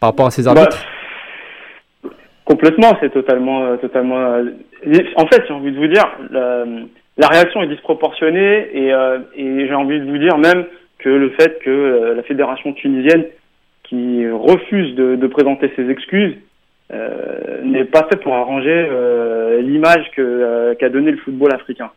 [0.00, 0.76] par rapport à ces arbitres?
[2.02, 2.10] Bah,
[2.44, 4.18] complètement, c'est totalement, euh, totalement.
[4.18, 4.44] euh,
[5.16, 6.64] en fait, j'ai envie de vous dire, la,
[7.18, 10.64] la réaction est disproportionnée et, euh, et j'ai envie de vous dire même
[10.98, 13.24] que le fait que euh, la fédération tunisienne
[13.88, 16.34] qui refuse de, de présenter ses excuses
[16.92, 21.90] euh, n'est pas fait pour arranger euh, l'image que euh, qu'a donné le football africain.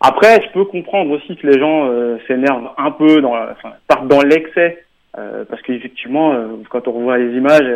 [0.00, 3.74] Après, je peux comprendre aussi que les gens euh, s'énervent un peu, dans, la- enfin,
[3.86, 4.84] partent dans l'excès,
[5.14, 6.34] parce qu'effectivement,
[6.70, 7.68] quand on revoit les images,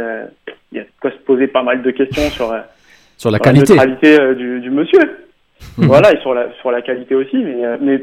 [0.73, 2.47] il y a de quoi se poser pas mal de questions sur,
[3.19, 3.75] Sur la sur qualité.
[3.75, 5.01] neutralité du, du monsieur.
[5.79, 5.87] Mhm.
[5.87, 8.03] Voilà, et sur la sur la qualité aussi, mais mais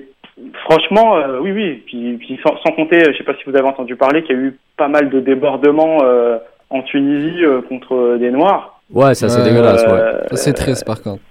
[0.65, 1.83] franchement, euh, oui, oui.
[1.85, 4.35] Puis, puis sans, sans compter, euh, je sais pas si vous avez entendu parler qu'il
[4.35, 6.37] y a eu pas mal de débordements euh,
[6.69, 8.81] en Tunisie euh, contre des Noirs.
[8.91, 9.91] Ouais, ça c'est dégueulasse, ouais.
[9.91, 11.21] Euh, Ça, c'est triste, par contre.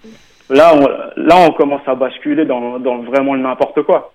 [0.50, 0.80] Là, on,
[1.20, 4.12] là, on commence à basculer dans, dans vraiment le n'importe quoi.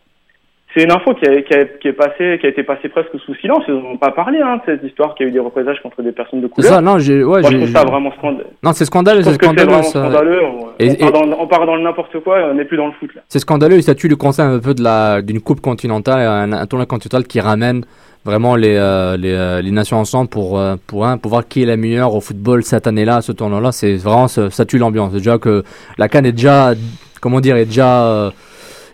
[0.78, 3.10] C'est une info qui, a- qui, a- qui est passée, qui a été passée presque
[3.26, 3.64] sous silence.
[3.68, 6.04] Ils n'ont pas parlé hein, de cette histoire qu'il y a eu des représages contre
[6.04, 6.72] des personnes de couleur.
[6.72, 8.46] ça, non, j'ai, ouais, Moi, je trouve ça vraiment scandaleux.
[8.62, 9.90] Non, c'est scandaleux, c'est scandaleux, vraiment ça.
[10.02, 10.42] scandaleux.
[10.46, 12.78] On, Et- on et- part dans, on part dans le n'importe quoi, on n'est plus
[12.78, 13.10] dans le foot.
[13.28, 16.66] C'est scandaleux, il statue le concept un peu de la, d'une coupe continentale, un, un
[16.68, 17.84] tournoi continental qui ramène
[18.24, 21.64] vraiment les, euh, les, euh, les nations ensemble pour, euh, pour, un, pour voir qui
[21.64, 23.72] est la meilleure au football cette année-là, ce tournoi-là.
[23.72, 25.12] C'est vraiment, ça, ça tue l'ambiance.
[25.14, 25.64] Déjà que
[25.98, 26.74] la Cannes est déjà,
[27.22, 28.32] comment dire, est déjà,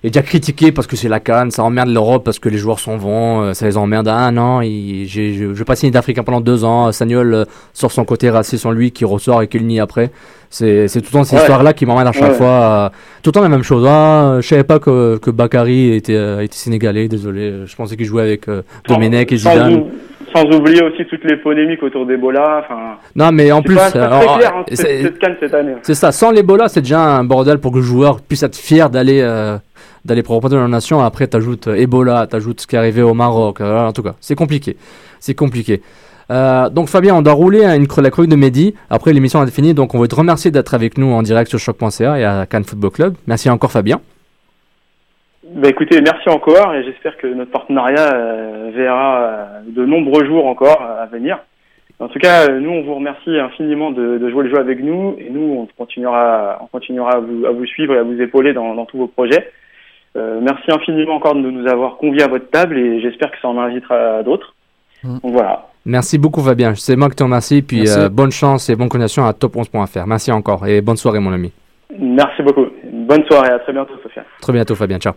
[0.03, 2.79] est déjà critiquée parce que c'est la Cannes, ça emmerde l'Europe parce que les joueurs
[2.79, 4.07] s'en vont, euh, ça les emmerde.
[4.09, 6.91] Ah non, il, j'ai, je, je vais pas signer d'Africain pendant deux ans.
[6.91, 10.11] Sagnol euh, sort son côté raciste en lui qui ressort et qui le nie après.
[10.49, 11.41] C'est, c'est tout le temps ces Ouais.
[11.41, 12.37] histoires-là qui m'emmènent à chaque Ouais.
[12.37, 12.45] fois.
[12.47, 12.89] euh,
[13.23, 13.85] tout le temps la même chose.
[13.87, 17.61] Ah, je savais pas que, que Bakary était, était sénégalais, désolé.
[17.65, 19.73] Je pensais qu'il jouait avec euh, Domenech et Zidane.
[19.75, 19.87] ou-
[20.35, 22.63] sans oublier aussi toutes les polémiques autour d'Ebola.
[22.65, 25.19] Enfin, Non, mais en c'est plus, pas, c'est alors, très clair hein, c'est- cette, cette
[25.19, 25.73] canne cette année.
[25.83, 26.11] c'est ça.
[26.11, 29.57] Sans l'Ebola, c'est déjà un bordel pour que le joueur puisse être fier d'aller euh,
[30.05, 30.99] d'aller représenter la nation.
[31.01, 33.61] Après, t'ajoutes euh, Ebola, t'ajoutes ce qui est arrivé au Maroc.
[33.61, 34.75] euh, en tout cas, c'est compliqué.
[35.19, 35.81] C'est compliqué.
[36.31, 38.75] Euh, donc Fabien, on doit rouler une, cro- la chronique de Mehdi.
[38.89, 39.73] Après, l'émission est finie.
[39.73, 42.63] Donc, on veut te remercier d'être avec nous en direct sur choc.ca et à Cannes
[42.63, 43.15] Football Club.
[43.27, 43.99] Merci encore, Fabien.
[45.55, 48.09] Bah écoutez, merci encore et j'espère que notre partenariat
[48.73, 51.37] verra de nombreux jours encore à venir.
[51.99, 55.29] En tout cas, nous on vous remercie infiniment de, jouer le jeu avec nous et
[55.29, 59.07] nous on continuera, on continuera à vous, suivre et à vous épauler dans tous vos
[59.07, 59.51] projets.
[60.15, 63.47] Euh, merci infiniment encore de nous avoir conviés à votre table et j'espère que ça
[63.47, 64.53] en invitera d'autres.
[65.03, 65.19] Mm.
[65.23, 65.67] Donc voilà.
[65.85, 66.75] Merci beaucoup, Fabien.
[66.75, 67.61] C'est moi qui te remercie.
[67.61, 67.99] Puis Merci.
[67.99, 70.05] euh, bonne chance et bonne continuation à top11.fr.
[70.07, 71.51] Merci encore et bonne soirée, mon ami.
[71.99, 72.65] Merci beaucoup.
[72.91, 74.23] Bonne soirée, à très bientôt Sophia.
[74.41, 74.97] Très bientôt, Fabien.
[74.99, 75.13] Ciao.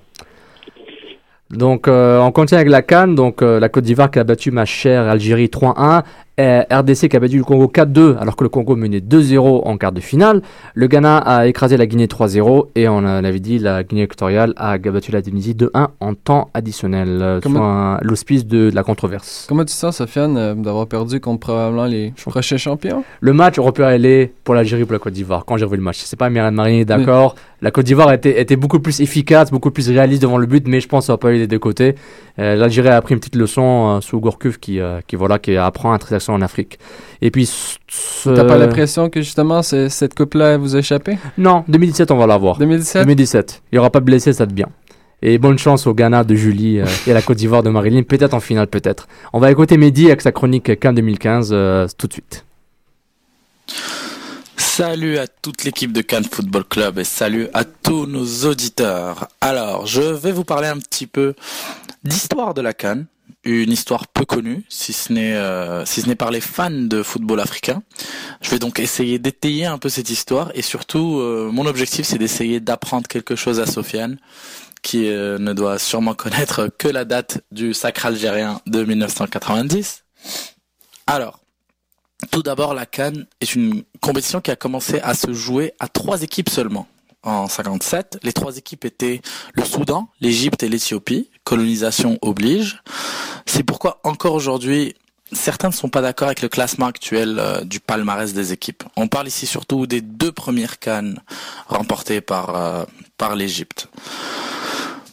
[1.50, 3.14] Donc, euh, on continue avec la Cannes.
[3.14, 6.02] Donc, euh, la Côte d'Ivoire qui a battu ma chère Algérie 3-1.
[6.38, 9.78] Euh, RDC qui a battu le Congo 4-2 alors que le Congo menait 2-0 en
[9.78, 10.42] quart de finale.
[10.74, 14.76] Le Ghana a écrasé la Guinée 3-0 et on l'avait dit la Guinée équatoriale a
[14.76, 19.46] battu la Tunisie 2-1 en temps additionnel, euh, Comment- l'hospice de, de la controverse.
[19.48, 23.02] Comment tu sens, Sofiane, euh, d'avoir perdu contre probablement les prochains champions?
[23.20, 25.78] Le match aurait pu aller pour l'Algérie ou pour la Côte d'Ivoire quand j'ai revu
[25.78, 26.02] le match.
[26.04, 27.34] C'est pas Myriam Marini, d'accord.
[27.62, 30.80] La Côte d'Ivoire était, était beaucoup plus efficace, beaucoup plus réaliste devant le but, mais
[30.80, 31.94] je pense que ça n'a pas eu des deux côtés.
[32.38, 35.98] Euh, L'Algérie a pris une petite leçon sous Gourcuff qui, qui, voilà, qui apprend à
[36.32, 36.78] en Afrique.
[37.22, 37.50] Et puis,
[38.24, 41.18] T'as pas l'impression que justement cette coupe-là vous a échappé?
[41.38, 42.58] Non, 2017, on va l'avoir.
[42.58, 43.02] 2017?
[43.02, 43.62] 2017.
[43.72, 44.68] Il n'y aura pas de blessés, ça te bien.
[45.22, 48.02] Et bonne chance au Ghana de Julie euh, et à la Côte d'Ivoire de Marilyn,
[48.02, 49.08] peut-être en finale, peut-être.
[49.32, 52.44] On va écouter Mehdi avec sa chronique CAN 2015 euh, tout de suite.
[54.58, 59.28] Salut à toute l'équipe de Cannes Football Club et salut à tous nos auditeurs.
[59.40, 61.34] Alors, je vais vous parler un petit peu
[62.04, 63.06] d'histoire de la Cannes,
[63.46, 67.02] une histoire peu connue, si ce n'est euh, si ce n'est par les fans de
[67.02, 67.82] football africain.
[68.42, 72.18] Je vais donc essayer d'étayer un peu cette histoire et surtout, euh, mon objectif, c'est
[72.18, 74.18] d'essayer d'apprendre quelque chose à Sofiane,
[74.82, 80.04] qui euh, ne doit sûrement connaître que la date du sacre algérien de 1990.
[81.06, 81.40] Alors.
[82.30, 86.22] Tout d'abord, la Cannes est une compétition qui a commencé à se jouer à trois
[86.22, 86.88] équipes seulement.
[87.22, 89.20] En 57, les trois équipes étaient
[89.52, 91.28] le Soudan, l'Égypte et l'Éthiopie.
[91.44, 92.82] Colonisation oblige.
[93.46, 94.94] C'est pourquoi encore aujourd'hui,
[95.32, 98.84] certains ne sont pas d'accord avec le classement actuel euh, du palmarès des équipes.
[98.96, 101.20] On parle ici surtout des deux premières Cannes
[101.68, 102.84] remportées par euh,
[103.16, 103.88] par l'Égypte.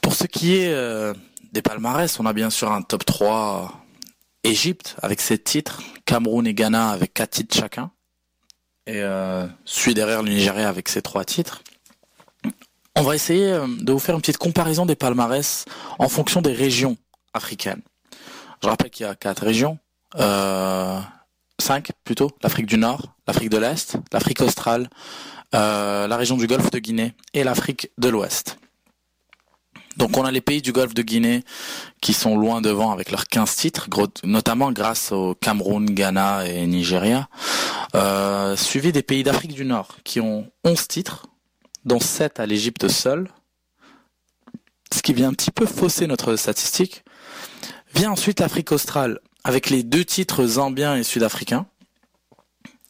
[0.01, 1.13] Pour ce qui est euh,
[1.53, 3.85] des palmarès, on a bien sûr un top 3
[4.43, 7.91] Égypte avec 7 titres, Cameroun et Ghana avec 4 titres chacun,
[8.87, 9.01] et
[9.63, 11.63] suit derrière le Nigeria avec ses 3 titres.
[12.97, 15.63] On va essayer de vous faire une petite comparaison des palmarès
[15.97, 16.97] en fonction des régions
[17.33, 17.81] africaines.
[18.63, 19.77] Je rappelle qu'il y a 4 régions,
[20.19, 20.97] euh,
[21.59, 24.89] 5 plutôt, l'Afrique du Nord, l'Afrique de l'Est, l'Afrique australe,
[25.53, 28.57] euh, la région du Golfe de Guinée et l'Afrique de l'Ouest.
[29.97, 31.43] Donc on a les pays du Golfe de Guinée
[31.99, 33.89] qui sont loin devant avec leurs 15 titres,
[34.23, 37.27] notamment grâce au Cameroun, Ghana et Nigeria,
[37.95, 41.27] euh, suivi des pays d'Afrique du Nord qui ont 11 titres,
[41.83, 43.27] dont 7 à l'Égypte seule,
[44.93, 47.02] ce qui vient un petit peu fausser notre statistique,
[47.95, 51.65] Vient ensuite l'Afrique australe, avec les deux titres zambiens et sud-africains.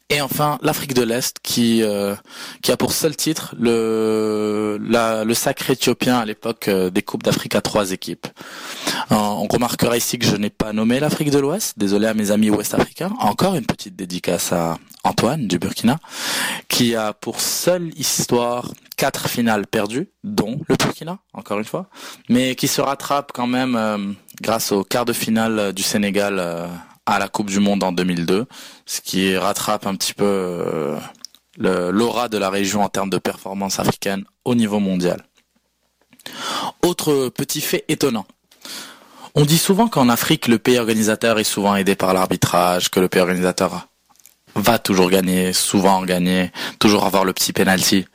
[0.10, 2.14] Et enfin, l'Afrique de l'Est qui euh,
[2.62, 7.56] qui a pour seul titre le le sacre éthiopien à l'époque euh, des coupes d'Afrique
[7.56, 8.28] à trois équipes.
[9.12, 11.80] Euh, on remarquera ici que je n'ai pas nommé l'Afrique de l'Ouest.
[11.80, 13.12] Désolé à mes amis ouest-africains.
[13.20, 16.00] Encore une petite dédicace à Antoine du Burkina,
[16.68, 21.88] qui a pour seule histoire quatre finales perdues, dont le Burkina, encore une fois,
[22.30, 26.40] mais qui se rattrape quand même grâce au quart de finale du Sénégal
[27.06, 28.46] à la Coupe du Monde en 2002,
[28.86, 31.00] ce qui rattrape un petit peu euh,
[31.58, 35.24] l'aura de la région en termes de performance africaine au niveau mondial.
[36.82, 38.26] Autre petit fait étonnant.
[39.36, 43.08] On dit souvent qu'en Afrique, le pays organisateur est souvent aidé par l'arbitrage, que le
[43.08, 43.88] pays organisateur
[44.56, 48.06] va toujours gagner, souvent gagner, toujours avoir le petit penalty.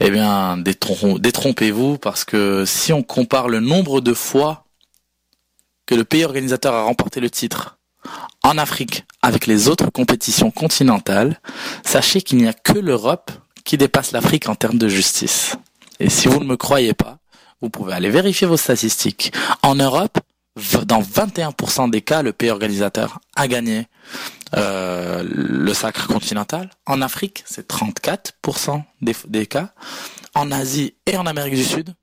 [0.00, 4.65] Eh bien, détrompez-vous parce que si on compare le nombre de fois
[5.86, 7.78] que le pays organisateur a remporté le titre
[8.42, 11.40] en Afrique avec les autres compétitions continentales,
[11.84, 13.30] sachez qu'il n'y a que l'Europe
[13.64, 15.56] qui dépasse l'Afrique en termes de justice.
[15.98, 17.18] Et si vous ne me croyez pas,
[17.60, 19.32] vous pouvez aller vérifier vos statistiques.
[19.62, 20.18] En Europe,
[20.84, 23.88] dans 21% des cas, le pays organisateur a gagné
[24.56, 26.70] euh, le sacre continental.
[26.86, 29.70] En Afrique, c'est 34% des, des, cas.
[30.34, 31.94] En Asie et en Amérique du Sud,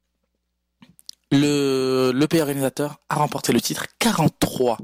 [1.33, 4.77] le, le pays organisateur a remporté le titre 43%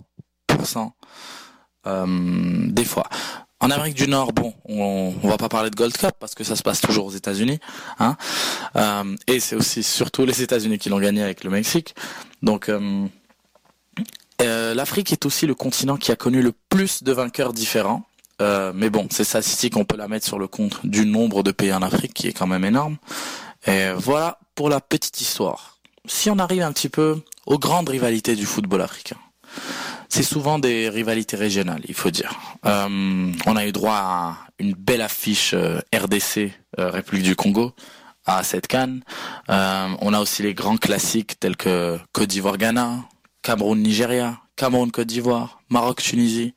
[1.87, 3.07] euh, des fois.
[3.61, 6.45] En Amérique du Nord, bon, on, on va pas parler de Gold Cup parce que
[6.45, 7.59] ça se passe toujours aux États-Unis,
[7.99, 8.15] hein.
[8.77, 11.93] Euh, et c'est aussi surtout les États-Unis qui l'ont gagné avec le Mexique.
[12.41, 13.05] Donc euh,
[14.41, 18.03] euh, l'Afrique est aussi le continent qui a connu le plus de vainqueurs différents.
[18.41, 21.51] Euh, mais bon, ces statistiques, on peut la mettre sur le compte du nombre de
[21.51, 22.97] pays en Afrique qui est quand même énorme.
[23.67, 25.78] Et voilà pour la petite histoire.
[26.09, 29.17] Si on arrive un petit peu aux grandes rivalités du football africain
[30.09, 32.33] c'est souvent des rivalités régionales, il faut dire.
[32.65, 37.73] Euh, on a eu droit à une belle affiche euh, RDC, euh, République du Congo,
[38.25, 39.01] à cette canne.
[39.47, 43.05] on a aussi les grands classiques tels que Côte d'Ivoire-Ghana,
[43.43, 46.53] Cameroun-Nigeria, Cameroun-Côte d'Ivoire, Maroc-Tunisie,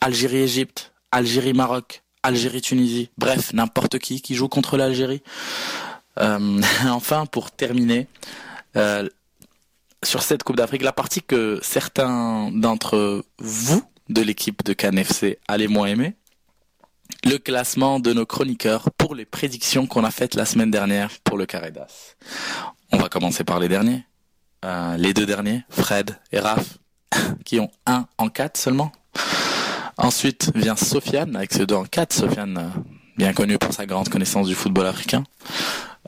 [0.00, 3.10] Algérie-Égypte, Algérie-Maroc, Algérie-Tunisie.
[3.16, 5.22] Bref, n'importe qui qui joue contre l'Algérie.
[6.86, 8.06] enfin, pour terminer,
[10.02, 15.38] sur cette Coupe d'Afrique, la partie que certains d'entre vous de l'équipe de Cannes FC
[15.48, 16.14] allaient moins aimer,
[17.24, 21.36] le classement de nos chroniqueurs pour les prédictions qu'on a faites la semaine dernière pour
[21.36, 22.16] le Carré d'As.
[22.92, 24.04] On va commencer par les derniers.
[24.64, 26.78] Euh, les deux derniers, Fred et Raph,
[27.44, 28.92] qui ont un en quatre seulement.
[29.96, 32.12] Ensuite vient Sofiane avec ses deux en quatre.
[32.12, 32.80] Sofiane, euh,
[33.16, 35.24] bien connu pour sa grande connaissance du football africain.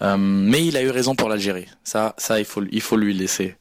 [0.03, 1.67] Euh, mais il a eu raison pour l'Algérie.
[1.85, 3.57] Ça, ça, il faut, il faut lui laisser.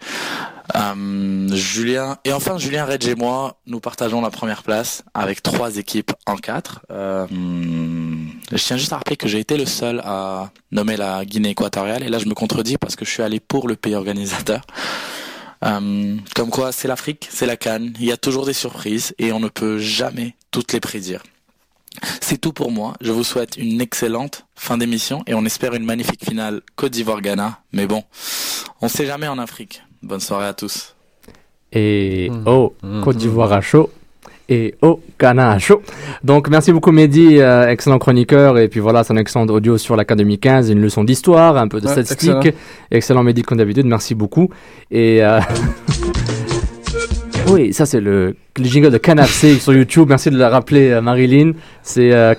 [0.76, 5.78] Euh, Julien et enfin Julien Redge et moi, nous partageons la première place avec trois
[5.78, 6.86] équipes en quatre.
[6.92, 7.26] Euh,
[8.52, 12.04] je tiens juste à rappeler que j'ai été le seul à nommer la Guinée équatoriale
[12.04, 14.62] et là je me contredis parce que je suis allé pour le pays organisateur.
[15.66, 17.94] Euh, comme quoi, c'est l'Afrique, c'est la Cannes.
[18.00, 21.24] Il y a toujours des surprises et on ne peut jamais toutes les prédire.
[22.22, 22.94] C'est tout pour moi.
[23.02, 27.60] Je vous souhaite une excellente fin d'émission et on espère une magnifique finale Côte d'Ivoire-Ghana.
[27.74, 28.04] Mais bon,
[28.82, 29.82] on sait jamais en Afrique.
[30.02, 30.96] Bonne soirée à tous.
[31.72, 32.44] Et mmh.
[32.46, 33.02] oh, mmh.
[33.02, 33.90] Côte d'Ivoire à chaud.
[34.52, 35.84] Et oh, Ghana à chaud.
[36.24, 38.58] Donc merci beaucoup Mehdi, euh, excellent chroniqueur.
[38.58, 41.80] Et puis voilà, c'est un excellent audio sur l'Académie 15, une leçon d'histoire, un peu
[41.80, 42.30] de ouais, statistique.
[42.32, 42.58] Excellent.
[42.90, 44.50] excellent Mehdi comme d'habitude, merci beaucoup.
[44.90, 45.24] Et...
[45.24, 45.40] Euh...
[47.50, 50.08] Oui, ça c'est le, le, jingle de Canafc sur YouTube.
[50.10, 51.54] Merci de le rappeler, euh, Marilyn.
[51.82, 52.34] C'est euh,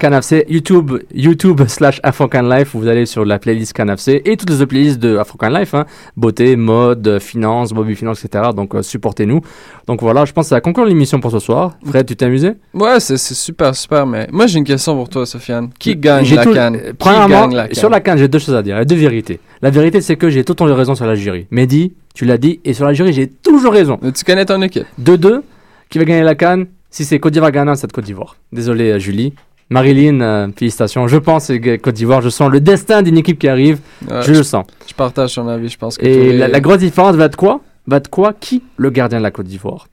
[0.49, 2.71] YouTube, YouTube slash African Life.
[2.75, 5.75] Vous allez sur la playlist Canafc et toutes les autres playlists de African Life.
[5.75, 5.87] Hein.
[6.17, 8.51] Beauté, mode, finance, Bobby Finance, etc.
[8.55, 9.41] Donc euh, supportez-nous.
[9.87, 11.73] Donc voilà, je pense que ça conclut l'émission pour ce soir.
[11.85, 12.53] Fred, tu t'es amusé?
[12.75, 14.07] Ouais, c'est super, super.
[14.07, 15.71] Mais moi j'ai une question pour toi, Sofiane.
[15.79, 16.81] Qui gagne la tout, canne?
[16.99, 18.85] Premièrement, la sur la canne, j'ai deux choses à dire.
[18.87, 19.41] Deux vérités.
[19.63, 21.47] La vérité, c'est que j'ai tout le temps raison sur l'Algérie.
[21.51, 23.99] Mehdi, tu l'as dit, et sur l'Algérie, j'ai toujours raison.
[24.15, 24.85] Tu connais ton équipe.
[25.01, 25.41] 2-2,
[25.89, 28.37] qui va gagner la canne Si c'est Côte d'Ivoire-Ghana, c'est Côte d'Ivoire.
[28.53, 29.33] Désolé, euh, Julie.
[29.71, 31.09] Marilyn, euh, félicitations.
[31.09, 33.79] Je pense que Côte d'Ivoire, je sens le destin d'une équipe qui arrive.
[34.07, 34.67] Ouais, je, je le sens.
[34.87, 36.05] Je partage ton avis, je pense que.
[36.05, 36.37] Et les...
[36.37, 37.63] la, la, grosse différence va être quoi?
[37.87, 38.35] Va être quoi?
[38.39, 38.63] Qui?
[38.77, 39.89] Le gardien de la Côte d'Ivoire.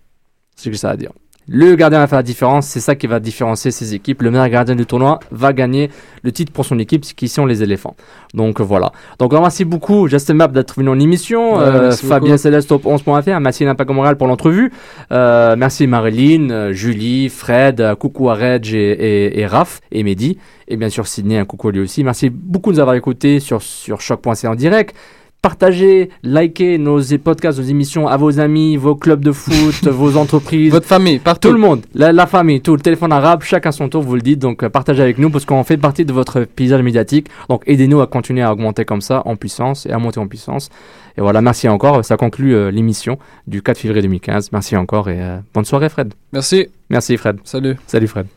[0.57, 1.11] C'est ce que ça à dire.
[1.49, 4.21] Le gardien va faire la différence, c'est ça qui va différencier ces équipes.
[4.21, 5.89] Le meilleur gardien du tournoi va gagner
[6.23, 7.95] le titre pour son équipe, qui sont les éléphants.
[8.33, 8.91] Donc voilà.
[9.17, 11.55] Donc merci beaucoup, Justin Map, d'être venu en émission.
[11.55, 12.35] Ouais, euh, Fabien.
[12.35, 13.39] Céleste, top 11.fr.
[13.39, 14.73] Merci Impact Montréal pour l'entrevue.
[15.13, 20.03] Euh, merci Marilyn, euh, Julie, Fred, euh, coucou à Reg et, et, et Raph et
[20.03, 20.37] Mehdi.
[20.67, 22.03] Et bien sûr Sydney, un coucou à lui aussi.
[22.03, 24.95] Merci beaucoup de nous avoir écoutés sur, sur choc.ca en direct.
[25.41, 30.71] Partagez, likez nos podcasts, nos émissions à vos amis, vos clubs de foot, vos entreprises.
[30.71, 31.49] Votre famille, partout.
[31.49, 34.21] Tout le monde, la, la famille, tout le téléphone arabe, chacun son tour, vous le
[34.21, 34.39] dites.
[34.39, 37.27] Donc euh, partagez avec nous parce qu'on fait partie de votre paysage médiatique.
[37.49, 40.69] Donc aidez-nous à continuer à augmenter comme ça en puissance et à monter en puissance.
[41.17, 42.05] Et voilà, merci encore.
[42.05, 43.17] Ça conclut euh, l'émission
[43.47, 44.51] du 4 février 2015.
[44.51, 46.13] Merci encore et euh, bonne soirée Fred.
[46.31, 46.67] Merci.
[46.89, 47.39] Merci Fred.
[47.43, 47.75] Salut.
[47.87, 48.27] Salut Fred.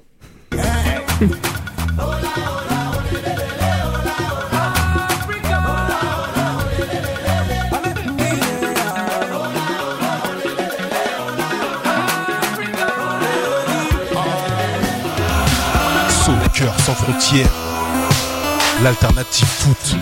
[16.95, 17.07] sans
[18.83, 19.97] l'alternative foot.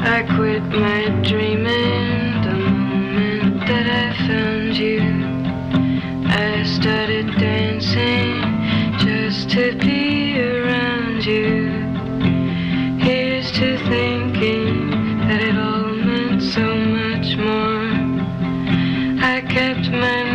[0.00, 5.00] I quit my dreaming the moment that I found you.
[6.26, 8.42] I started dancing
[8.98, 11.57] just to be around you.
[19.90, 20.27] I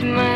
[0.00, 0.27] to save my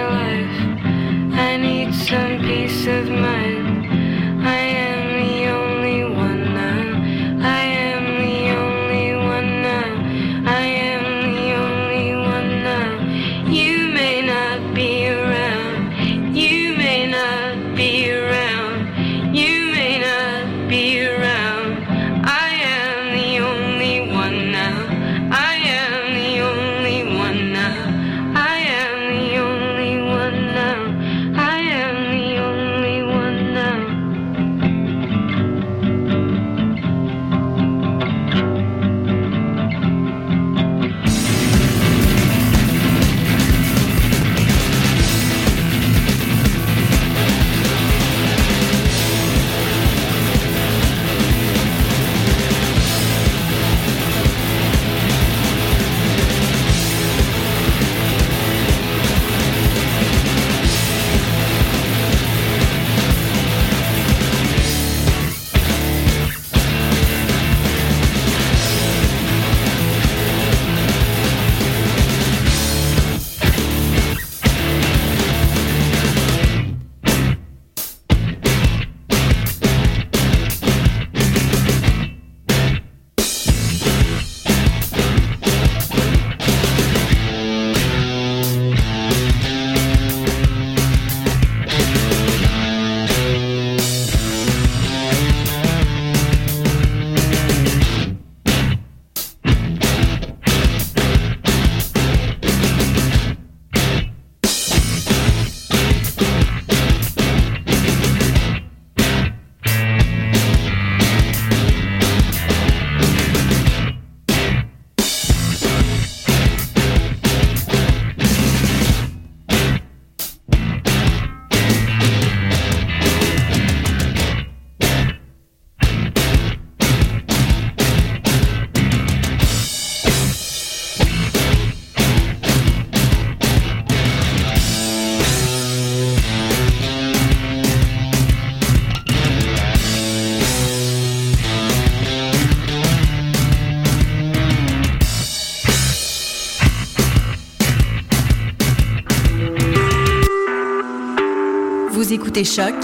[152.42, 152.74] écoutez Choc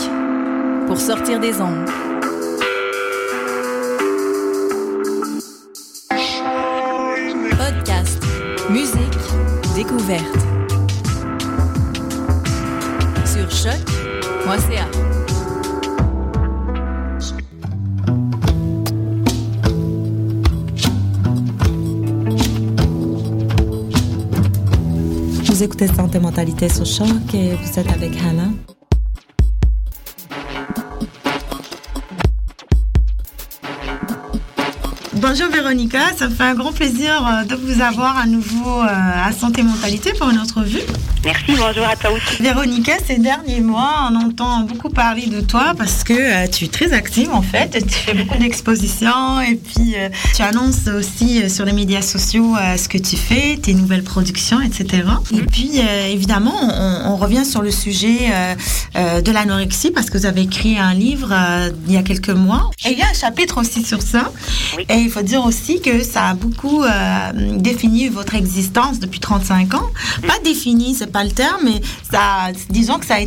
[0.87, 1.89] pour sortir des ondes.
[7.57, 8.23] Podcast,
[8.71, 9.19] musique,
[9.75, 10.23] découverte.
[13.25, 14.87] Sur choc.ca.
[25.45, 28.68] Vous écoutez Santé Mentalité sur Choc et vous êtes avec Hannah.
[35.31, 38.87] Bonjour Véronica, ça me fait un grand plaisir euh, de vous avoir à nouveau euh,
[38.89, 40.81] à Santé Mentalité pour une autre vue.
[41.29, 42.43] Merci, bonjour à toi aussi.
[42.43, 46.69] Véronica, ces derniers mois, on entend beaucoup parler de toi parce que euh, tu es
[46.69, 47.85] très active en fait.
[47.87, 52.57] Tu fais beaucoup d'expositions et puis euh, tu annonces aussi euh, sur les médias sociaux
[52.79, 55.03] ce que tu fais, tes nouvelles productions, etc.
[55.37, 58.31] Et puis évidemment, on, on revient sur le sujet
[58.95, 61.35] de l'anorexie parce que vous avez écrit un livre
[61.87, 62.71] il y a quelques mois.
[62.87, 64.33] Et il y a un chapitre aussi sur ça.
[64.89, 66.85] Et il faut dire aussi que ça a beaucoup
[67.57, 69.87] défini votre existence depuis 35 ans.
[70.27, 73.27] Pas défini, c'est le terme, mais ça, disons que ça a été